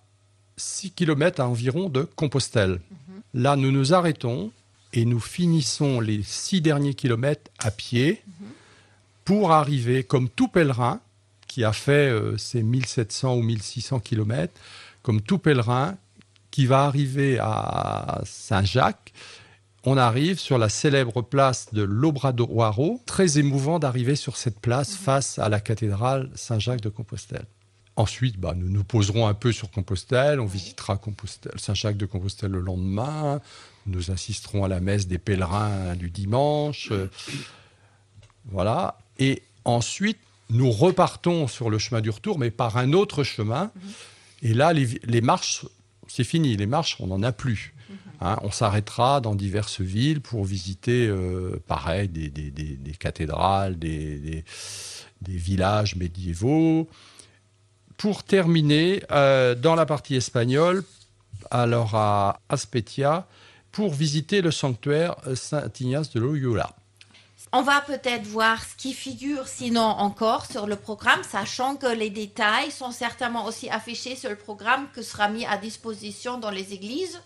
6 0.56 0.92
km 0.92 1.42
à 1.42 1.50
environ 1.50 1.90
de 1.90 2.04
Compostelle. 2.04 2.80
Là, 3.34 3.58
nous 3.58 3.72
nous 3.72 3.94
arrêtons 3.94 4.54
et 4.94 5.04
nous 5.04 5.20
finissons 5.20 6.00
les 6.00 6.24
6 6.24 6.62
derniers 6.62 6.94
kilomètres 6.94 7.52
à 7.60 7.72
pied 7.72 8.24
pour 9.26 9.52
arriver, 9.52 10.06
comme 10.06 10.30
tout 10.30 10.48
pèlerin 10.48 11.02
qui 11.48 11.66
a 11.66 11.74
fait 11.74 12.10
euh, 12.10 12.38
ses 12.38 12.64
1700 12.64 13.36
ou 13.36 13.42
1600 13.42 14.00
kilomètres, 14.00 14.58
comme 15.02 15.20
tout 15.20 15.40
pèlerin 15.40 15.98
qui 16.52 16.68
va 16.68 16.86
arriver 16.86 17.38
à 17.42 18.22
Saint-Jacques, 18.24 19.12
on 19.86 19.98
arrive 19.98 20.40
sur 20.40 20.58
la 20.58 20.70
célèbre 20.70 21.22
place 21.22 21.74
de 21.74 21.84
l'Obradoiro. 21.84 23.02
Très 23.06 23.38
émouvant 23.38 23.80
d'arriver 23.80 24.16
sur 24.16 24.38
cette 24.38 24.60
place 24.60 24.96
face 24.96 25.40
à 25.40 25.50
la 25.50 25.60
cathédrale 25.60 26.30
Saint-Jacques 26.36 26.82
de 26.82 26.90
Compostelle. 26.90 27.46
Ensuite, 27.96 28.40
bah, 28.40 28.54
nous 28.56 28.70
nous 28.70 28.84
poserons 28.84 29.28
un 29.28 29.36
peu 29.36 29.52
sur 29.52 29.70
Compostelle, 29.70 30.40
on 30.40 30.46
visitera 30.48 30.98
Compostelle, 30.98 31.60
Saint-Jacques 31.60 31.98
de 31.98 32.08
Compostelle 32.08 32.50
le 32.52 32.60
lendemain, 32.60 33.40
nous 33.86 34.10
assisterons 34.10 34.64
à 34.64 34.68
la 34.68 34.80
messe 34.80 35.06
des 35.08 35.20
pèlerins 35.20 35.96
du 35.96 36.10
dimanche. 36.10 36.90
euh, 36.92 37.08
Voilà. 38.46 38.98
Et 39.20 39.44
ensuite, 39.64 40.18
nous 40.50 40.72
repartons 40.72 41.48
sur 41.48 41.70
le 41.70 41.78
chemin 41.78 42.02
du 42.02 42.10
retour, 42.10 42.40
mais 42.40 42.50
par 42.50 42.78
un 42.78 42.94
autre 42.94 43.24
chemin. 43.24 43.72
Et 44.42 44.54
là, 44.54 44.74
les, 44.74 45.00
les 45.04 45.22
marches, 45.22 45.66
c'est 46.08 46.24
fini. 46.24 46.58
Les 46.58 46.66
marches, 46.66 46.98
on 47.00 47.08
n'en 47.08 47.22
a 47.22 47.32
plus. 47.32 47.74
Hein, 48.26 48.38
on 48.42 48.52
s'arrêtera 48.52 49.20
dans 49.20 49.36
diverses 49.36 49.82
villes 49.82 50.22
pour 50.22 50.46
visiter, 50.46 51.08
euh, 51.08 51.62
pareil, 51.68 52.08
des, 52.08 52.30
des- 52.30 52.52
des- 52.52 52.94
cathédrales, 52.94 53.78
des 53.78 54.46
villages 55.28 55.98
médiévaux. 55.98 56.88
Pour 57.98 58.24
terminer, 58.24 59.04
euh, 59.12 59.56
dans 59.56 59.76
la 59.76 59.86
partie 59.86 60.16
espagnole, 60.16 60.86
alors 61.52 61.96
à 61.96 62.40
Aspetia, 62.48 63.28
pour 63.74 63.94
visiter 63.94 64.42
le 64.42 64.52
sanctuaire 64.52 65.16
Saint-Ignace 65.36 66.12
de 66.12 66.22
Loyola. 66.22 66.74
On 67.52 67.62
va 67.62 67.82
peut-être 67.82 68.26
voir 68.26 68.64
ce 68.64 68.76
qui 68.78 68.94
figure 68.94 69.48
sinon 69.48 69.82
encore 69.82 70.46
sur 70.46 70.66
le 70.66 70.78
programme, 70.78 71.22
sachant 71.30 71.76
que 71.76 71.88
les 71.94 72.10
détails 72.10 72.72
sont 72.72 72.92
certainement 72.92 73.46
aussi 73.46 73.70
affichés 73.70 74.16
sur 74.16 74.30
le 74.30 74.38
programme 74.38 74.88
que 74.96 75.02
sera 75.02 75.28
mis 75.28 75.46
à 75.46 75.58
disposition 75.58 76.40
dans 76.40 76.52
les 76.52 76.74
églises 76.74 77.22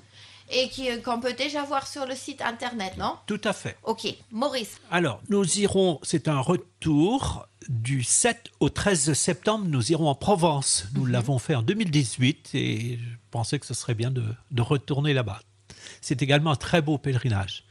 et 0.50 0.70
qui- 0.70 1.02
qu'on 1.02 1.20
peut 1.20 1.34
déjà 1.34 1.64
voir 1.64 1.88
sur 1.88 2.06
le 2.06 2.16
site 2.16 2.42
internet, 2.42 2.98
non? 2.98 3.16
Tout 3.26 3.42
à 3.44 3.54
fait. 3.54 3.78
Ok, 3.84 4.08
Maurice. 4.32 4.78
Alors, 4.92 5.22
nous 5.30 5.60
irons, 5.60 6.00
c'est 6.04 6.28
un 6.28 6.40
retour 6.40 7.48
du 7.70 8.04
7 8.04 8.50
au 8.60 8.70
13 8.70 9.12
septembre, 9.14 9.66
nous 9.68 9.92
irons 9.92 10.08
en 10.08 10.16
Provence. 10.16 10.88
Nous 10.94 11.06
l'avons 11.06 11.38
fait 11.40 11.56
en 11.56 11.62
2018 11.62 12.52
et 12.54 12.98
je 12.98 13.16
pensais 13.32 13.60
que 13.60 13.66
ce 13.66 13.74
serait 13.74 13.94
bien 13.96 14.10
de, 14.12 14.24
de 14.52 14.62
retourner 14.62 15.14
là-bas. 15.14 15.42
C'est 16.02 16.22
également 16.22 16.52
un 16.52 16.56
très 16.56 16.82
beau 16.82 16.98
pèlerinage. 16.98 17.64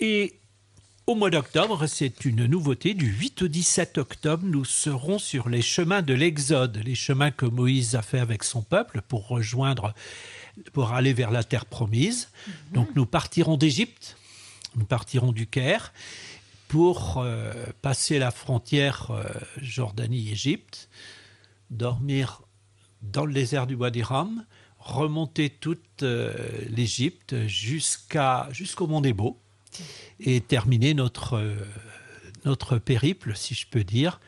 Et 0.00 0.38
au 1.06 1.14
mois 1.14 1.30
d'octobre, 1.30 1.86
c'est 1.86 2.24
une 2.24 2.46
nouveauté. 2.46 2.92
Du 2.94 3.06
8 3.06 3.42
au 3.42 3.48
17 3.48 3.96
octobre, 3.98 4.42
nous 4.44 4.64
serons 4.64 5.18
sur 5.18 5.48
les 5.48 5.62
chemins 5.62 6.02
de 6.02 6.12
l'Exode, 6.14 6.80
les 6.84 6.94
chemins 6.94 7.30
que 7.30 7.46
Moïse 7.46 7.94
a 7.94 8.02
fait 8.02 8.18
avec 8.18 8.44
son 8.44 8.60
peuple 8.62 9.00
pour 9.08 9.28
rejoindre, 9.28 9.94
pour 10.72 10.92
aller 10.92 11.12
vers 11.12 11.30
la 11.30 11.44
terre 11.44 11.66
promise. 11.66 12.30
Donc 12.72 12.88
nous 12.94 13.06
partirons 13.06 13.56
d'Égypte, 13.56 14.16
nous 14.74 14.84
partirons 14.84 15.32
du 15.32 15.46
Caire 15.46 15.92
pour 16.68 17.18
euh, 17.18 17.52
passer 17.82 18.18
la 18.18 18.30
frontière 18.30 19.10
euh, 19.10 19.24
Jordanie-Égypte, 19.60 20.88
dormir 21.70 22.42
dans 23.02 23.24
le 23.24 23.32
désert 23.32 23.66
du 23.66 23.74
Wadi 23.74 24.02
Ram, 24.02 24.44
remonter 24.78 25.50
toute 25.50 26.02
euh, 26.02 26.34
l'Égypte 26.68 27.46
jusqu'à 27.46 28.48
jusqu'au 28.50 28.86
Mont 28.86 29.00
Nebo 29.00 29.38
et 30.20 30.40
terminer 30.40 30.94
notre 30.94 31.54
notre 32.44 32.78
périple, 32.78 33.36
si 33.36 33.54
je 33.54 33.66
peux 33.66 33.84
dire, 33.84 34.20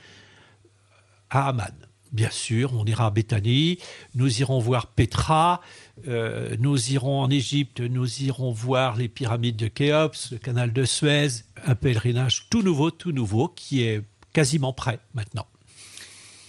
à 1.31 1.49
Amman. 1.49 1.88
Bien 2.13 2.31
sûr, 2.31 2.73
on 2.75 2.85
ira 2.87 3.07
à 3.07 3.11
Béthanie, 3.11 3.79
nous 4.15 4.41
irons 4.41 4.59
voir 4.61 4.87
Petra, 4.87 5.61
euh, 6.07 6.57
nous 6.59 6.93
irons 6.93 7.21
en 7.21 7.29
Égypte, 7.29 7.81
nous 7.81 8.23
irons 8.23 8.51
voir 8.51 8.97
les 8.97 9.09
pyramides 9.09 9.57
de 9.57 9.69
Khéops, 9.69 10.33
le 10.33 10.39
canal 10.39 10.73
de 10.73 10.85
Suez, 10.85 11.45
un 11.67 11.75
pèlerinage 11.75 12.47
tout 12.49 12.63
nouveau, 12.63 12.91
tout 12.91 13.13
nouveau, 13.13 13.49
qui 13.49 13.83
est 13.83 14.03
quasiment 14.33 14.73
prêt 14.73 15.01
maintenant. 15.13 15.47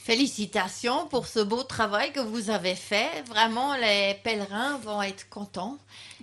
Félicitations 0.10 1.06
pour 1.06 1.28
ce 1.28 1.38
beau 1.38 1.62
travail 1.62 2.12
que 2.12 2.20
vous 2.20 2.50
avez 2.50 2.74
fait. 2.74 3.24
Vraiment, 3.28 3.76
les 3.76 4.16
pèlerins 4.24 4.80
vont 4.80 5.04
être 5.04 5.30
contents. 5.30 5.78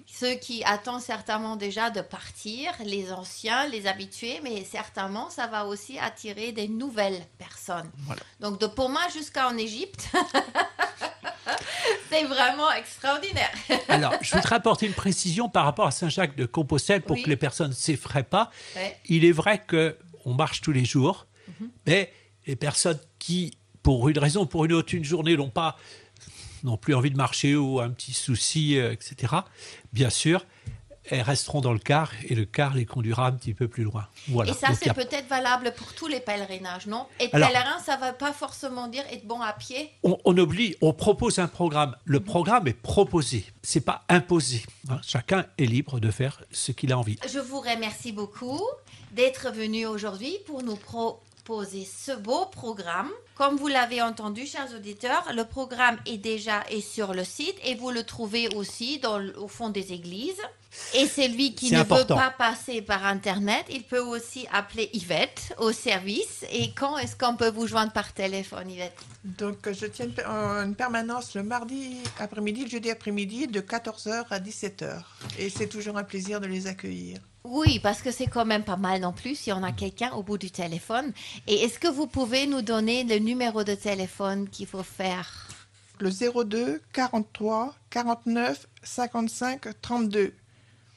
Ceux 0.08 0.34
qui 0.34 0.64
attendent 0.64 1.00
certainement 1.00 1.54
déjà 1.54 1.90
de 1.90 2.00
partir, 2.00 2.72
les 2.84 3.12
anciens, 3.12 3.68
les 3.68 3.86
habitués, 3.86 4.40
mais 4.42 4.64
certainement, 4.64 5.30
ça 5.30 5.46
va 5.46 5.66
aussi 5.66 6.00
attirer 6.00 6.50
des 6.50 6.66
nouvelles 6.66 7.24
personnes. 7.38 7.88
Voilà. 7.98 8.22
Donc, 8.40 8.58
de 8.60 8.66
Poma 8.66 8.98
jusqu'en 9.14 9.56
Égypte, 9.56 10.08
c'est 12.10 12.24
vraiment 12.24 12.72
extraordinaire. 12.72 13.52
Alors, 13.86 14.14
je 14.20 14.34
voudrais 14.34 14.56
apporter 14.56 14.86
une 14.86 14.94
précision 14.94 15.48
par 15.48 15.64
rapport 15.64 15.86
à 15.86 15.92
Saint-Jacques 15.92 16.34
de 16.34 16.46
Compostelle 16.46 17.02
pour 17.02 17.14
Oui. 17.14 17.22
que 17.22 17.28
les 17.30 17.36
personnes 17.36 17.68
ne 17.70 17.72
s'effraient 17.72 18.24
pas. 18.24 18.50
Ouais. 18.74 18.98
Il 19.04 19.24
est 19.24 19.30
vrai 19.30 19.62
que 19.64 19.96
on 20.24 20.34
marche 20.34 20.60
tous 20.60 20.72
les 20.72 20.84
jours, 20.84 21.28
mais 21.86 22.12
les 22.48 22.56
personnes 22.56 22.98
qui, 23.20 23.56
pour 23.86 24.08
une 24.08 24.18
raison 24.18 24.42
ou 24.42 24.46
pour 24.46 24.64
une 24.64 24.72
autre, 24.72 24.92
une 24.96 25.04
journée 25.04 25.36
n'ont 25.36 25.48
pas 25.48 25.76
n'ont 26.64 26.76
plus 26.76 26.92
envie 26.92 27.12
de 27.12 27.16
marcher 27.16 27.54
ou 27.54 27.78
un 27.78 27.90
petit 27.90 28.12
souci, 28.12 28.76
euh, 28.80 28.90
etc. 28.90 29.32
Bien 29.92 30.10
sûr, 30.10 30.44
elles 31.08 31.22
resteront 31.22 31.60
dans 31.60 31.72
le 31.72 31.78
car 31.78 32.10
et 32.28 32.34
le 32.34 32.44
car 32.46 32.74
les 32.74 32.84
conduira 32.84 33.28
un 33.28 33.32
petit 33.32 33.54
peu 33.54 33.68
plus 33.68 33.84
loin. 33.84 34.08
Voilà. 34.26 34.50
Et 34.50 34.54
ça, 34.54 34.74
c'est 34.74 34.88
a- 34.90 34.94
peut-être 34.94 35.28
valable 35.28 35.72
pour 35.76 35.92
tous 35.94 36.08
les 36.08 36.18
pèlerinages, 36.18 36.88
non? 36.88 37.06
Alors- 37.32 37.48
pèlerin, 37.48 37.78
ça 37.78 37.94
ne 37.94 38.00
va 38.00 38.12
pas 38.12 38.32
forcément 38.32 38.88
dire 38.88 39.04
être 39.12 39.24
bon 39.24 39.40
à 39.40 39.52
pied? 39.52 39.92
on, 40.02 40.18
on 40.24 40.36
oublie, 40.36 40.74
on 40.80 40.92
propose 40.92 41.38
un 41.38 41.46
programme. 41.46 41.94
Le 42.06 42.18
programme 42.18 42.66
est 42.66 42.72
proposé, 42.72 43.44
c'est 43.62 43.82
pas 43.84 44.04
imposé. 44.08 44.62
hein. 44.88 44.98
Chacun 45.06 45.46
est 45.58 45.66
libre 45.66 46.00
de 46.00 46.10
faire 46.10 46.42
ce 46.50 46.72
qu'il 46.72 46.92
a 46.92 46.98
envie. 46.98 47.18
Je 47.32 47.38
vous 47.38 47.60
remercie 47.60 48.10
beaucoup 48.10 48.60
d'être 49.12 49.52
venu 49.52 49.86
aujourd'hui 49.86 50.38
pour 50.44 50.64
nous 50.64 50.74
ce 51.46 52.16
beau 52.16 52.46
programme. 52.46 53.10
Comme 53.36 53.56
vous 53.56 53.68
l'avez 53.68 54.02
entendu, 54.02 54.46
chers 54.46 54.74
auditeurs, 54.74 55.32
le 55.34 55.44
programme 55.44 55.96
est 56.06 56.18
déjà 56.18 56.64
est 56.70 56.80
sur 56.80 57.14
le 57.14 57.24
site 57.24 57.56
et 57.64 57.74
vous 57.74 57.90
le 57.90 58.02
trouvez 58.02 58.48
aussi 58.56 58.98
dans, 58.98 59.20
au 59.36 59.46
fond 59.46 59.68
des 59.68 59.92
églises. 59.92 60.40
Et 60.94 61.06
celui 61.06 61.54
qui 61.54 61.72
ne 61.72 61.78
important. 61.78 62.14
veut 62.14 62.20
pas 62.20 62.30
passer 62.30 62.80
par 62.80 63.04
Internet, 63.04 63.66
il 63.70 63.82
peut 63.82 64.00
aussi 64.00 64.46
appeler 64.52 64.88
Yvette 64.92 65.54
au 65.58 65.72
service. 65.72 66.44
Et 66.52 66.72
quand 66.72 66.96
est-ce 66.98 67.16
qu'on 67.16 67.36
peut 67.36 67.50
vous 67.50 67.66
joindre 67.66 67.92
par 67.92 68.12
téléphone, 68.12 68.70
Yvette? 68.70 68.96
Donc, 69.24 69.70
je 69.70 69.86
tiens 69.86 70.06
une 70.64 70.74
permanence 70.74 71.34
le 71.34 71.42
mardi 71.42 71.98
après-midi, 72.18 72.64
le 72.64 72.70
jeudi 72.70 72.90
après-midi, 72.90 73.46
de 73.48 73.60
14h 73.60 74.26
à 74.30 74.38
17h. 74.38 75.02
Et 75.38 75.50
c'est 75.50 75.66
toujours 75.66 75.98
un 75.98 76.04
plaisir 76.04 76.40
de 76.40 76.46
les 76.46 76.66
accueillir. 76.66 77.18
Oui, 77.44 77.78
parce 77.80 78.02
que 78.02 78.10
c'est 78.10 78.26
quand 78.26 78.44
même 78.44 78.64
pas 78.64 78.76
mal 78.76 79.00
non 79.00 79.12
plus 79.12 79.36
si 79.36 79.52
on 79.52 79.62
a 79.62 79.72
quelqu'un 79.72 80.12
au 80.12 80.22
bout 80.22 80.38
du 80.38 80.50
téléphone. 80.50 81.12
Et 81.46 81.62
est-ce 81.62 81.78
que 81.78 81.88
vous 81.88 82.06
pouvez 82.06 82.46
nous 82.46 82.62
donner 82.62 83.04
le 83.04 83.18
numéro 83.18 83.64
de 83.64 83.74
téléphone 83.74 84.48
qu'il 84.48 84.66
faut 84.66 84.82
faire? 84.82 85.48
Le 85.98 86.10
02 86.10 86.82
43 86.92 87.74
49 87.90 88.66
55 88.82 89.80
32. 89.80 90.34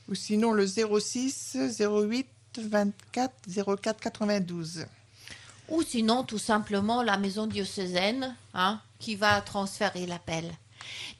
Ou 0.10 0.16
sinon 0.16 0.52
le 0.52 0.66
06 0.66 1.58
08 1.80 2.28
24 2.58 3.34
04 3.82 4.00
92. 4.02 4.86
Ou 5.70 5.84
sinon, 5.84 6.24
tout 6.24 6.40
simplement, 6.40 7.04
la 7.04 7.18
maison 7.18 7.46
diocésaine 7.46 8.36
hein, 8.54 8.80
qui 9.00 9.16
va 9.16 9.40
transférer 9.42 10.08
l'appel. 10.08 10.46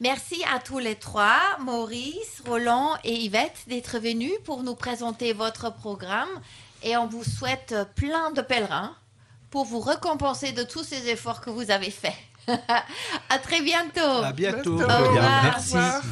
Merci 0.00 0.42
à 0.52 0.58
tous 0.58 0.78
les 0.78 0.96
trois, 0.96 1.40
Maurice, 1.60 2.42
Roland 2.44 2.96
et 3.04 3.14
Yvette, 3.14 3.58
d'être 3.68 3.98
venus 3.98 4.32
pour 4.44 4.62
nous 4.64 4.74
présenter 4.74 5.32
votre 5.32 5.72
programme. 5.72 6.28
Et 6.82 6.96
on 6.96 7.06
vous 7.06 7.24
souhaite 7.24 7.76
plein 7.94 8.32
de 8.32 8.40
pèlerins 8.40 8.96
pour 9.50 9.66
vous 9.66 9.80
récompenser 9.80 10.52
de 10.52 10.62
tous 10.62 10.82
ces 10.82 11.08
efforts 11.08 11.40
que 11.40 11.50
vous 11.50 11.70
avez 11.70 11.90
faits. 11.90 12.14
à 13.28 13.38
très 13.38 13.60
bientôt. 13.60 14.00
À 14.00 14.32
bientôt. 14.32 14.80
Au 14.80 14.86
revoir. 14.86 15.42
Merci. 15.44 15.74
Au 15.74 15.78
revoir. 15.78 16.02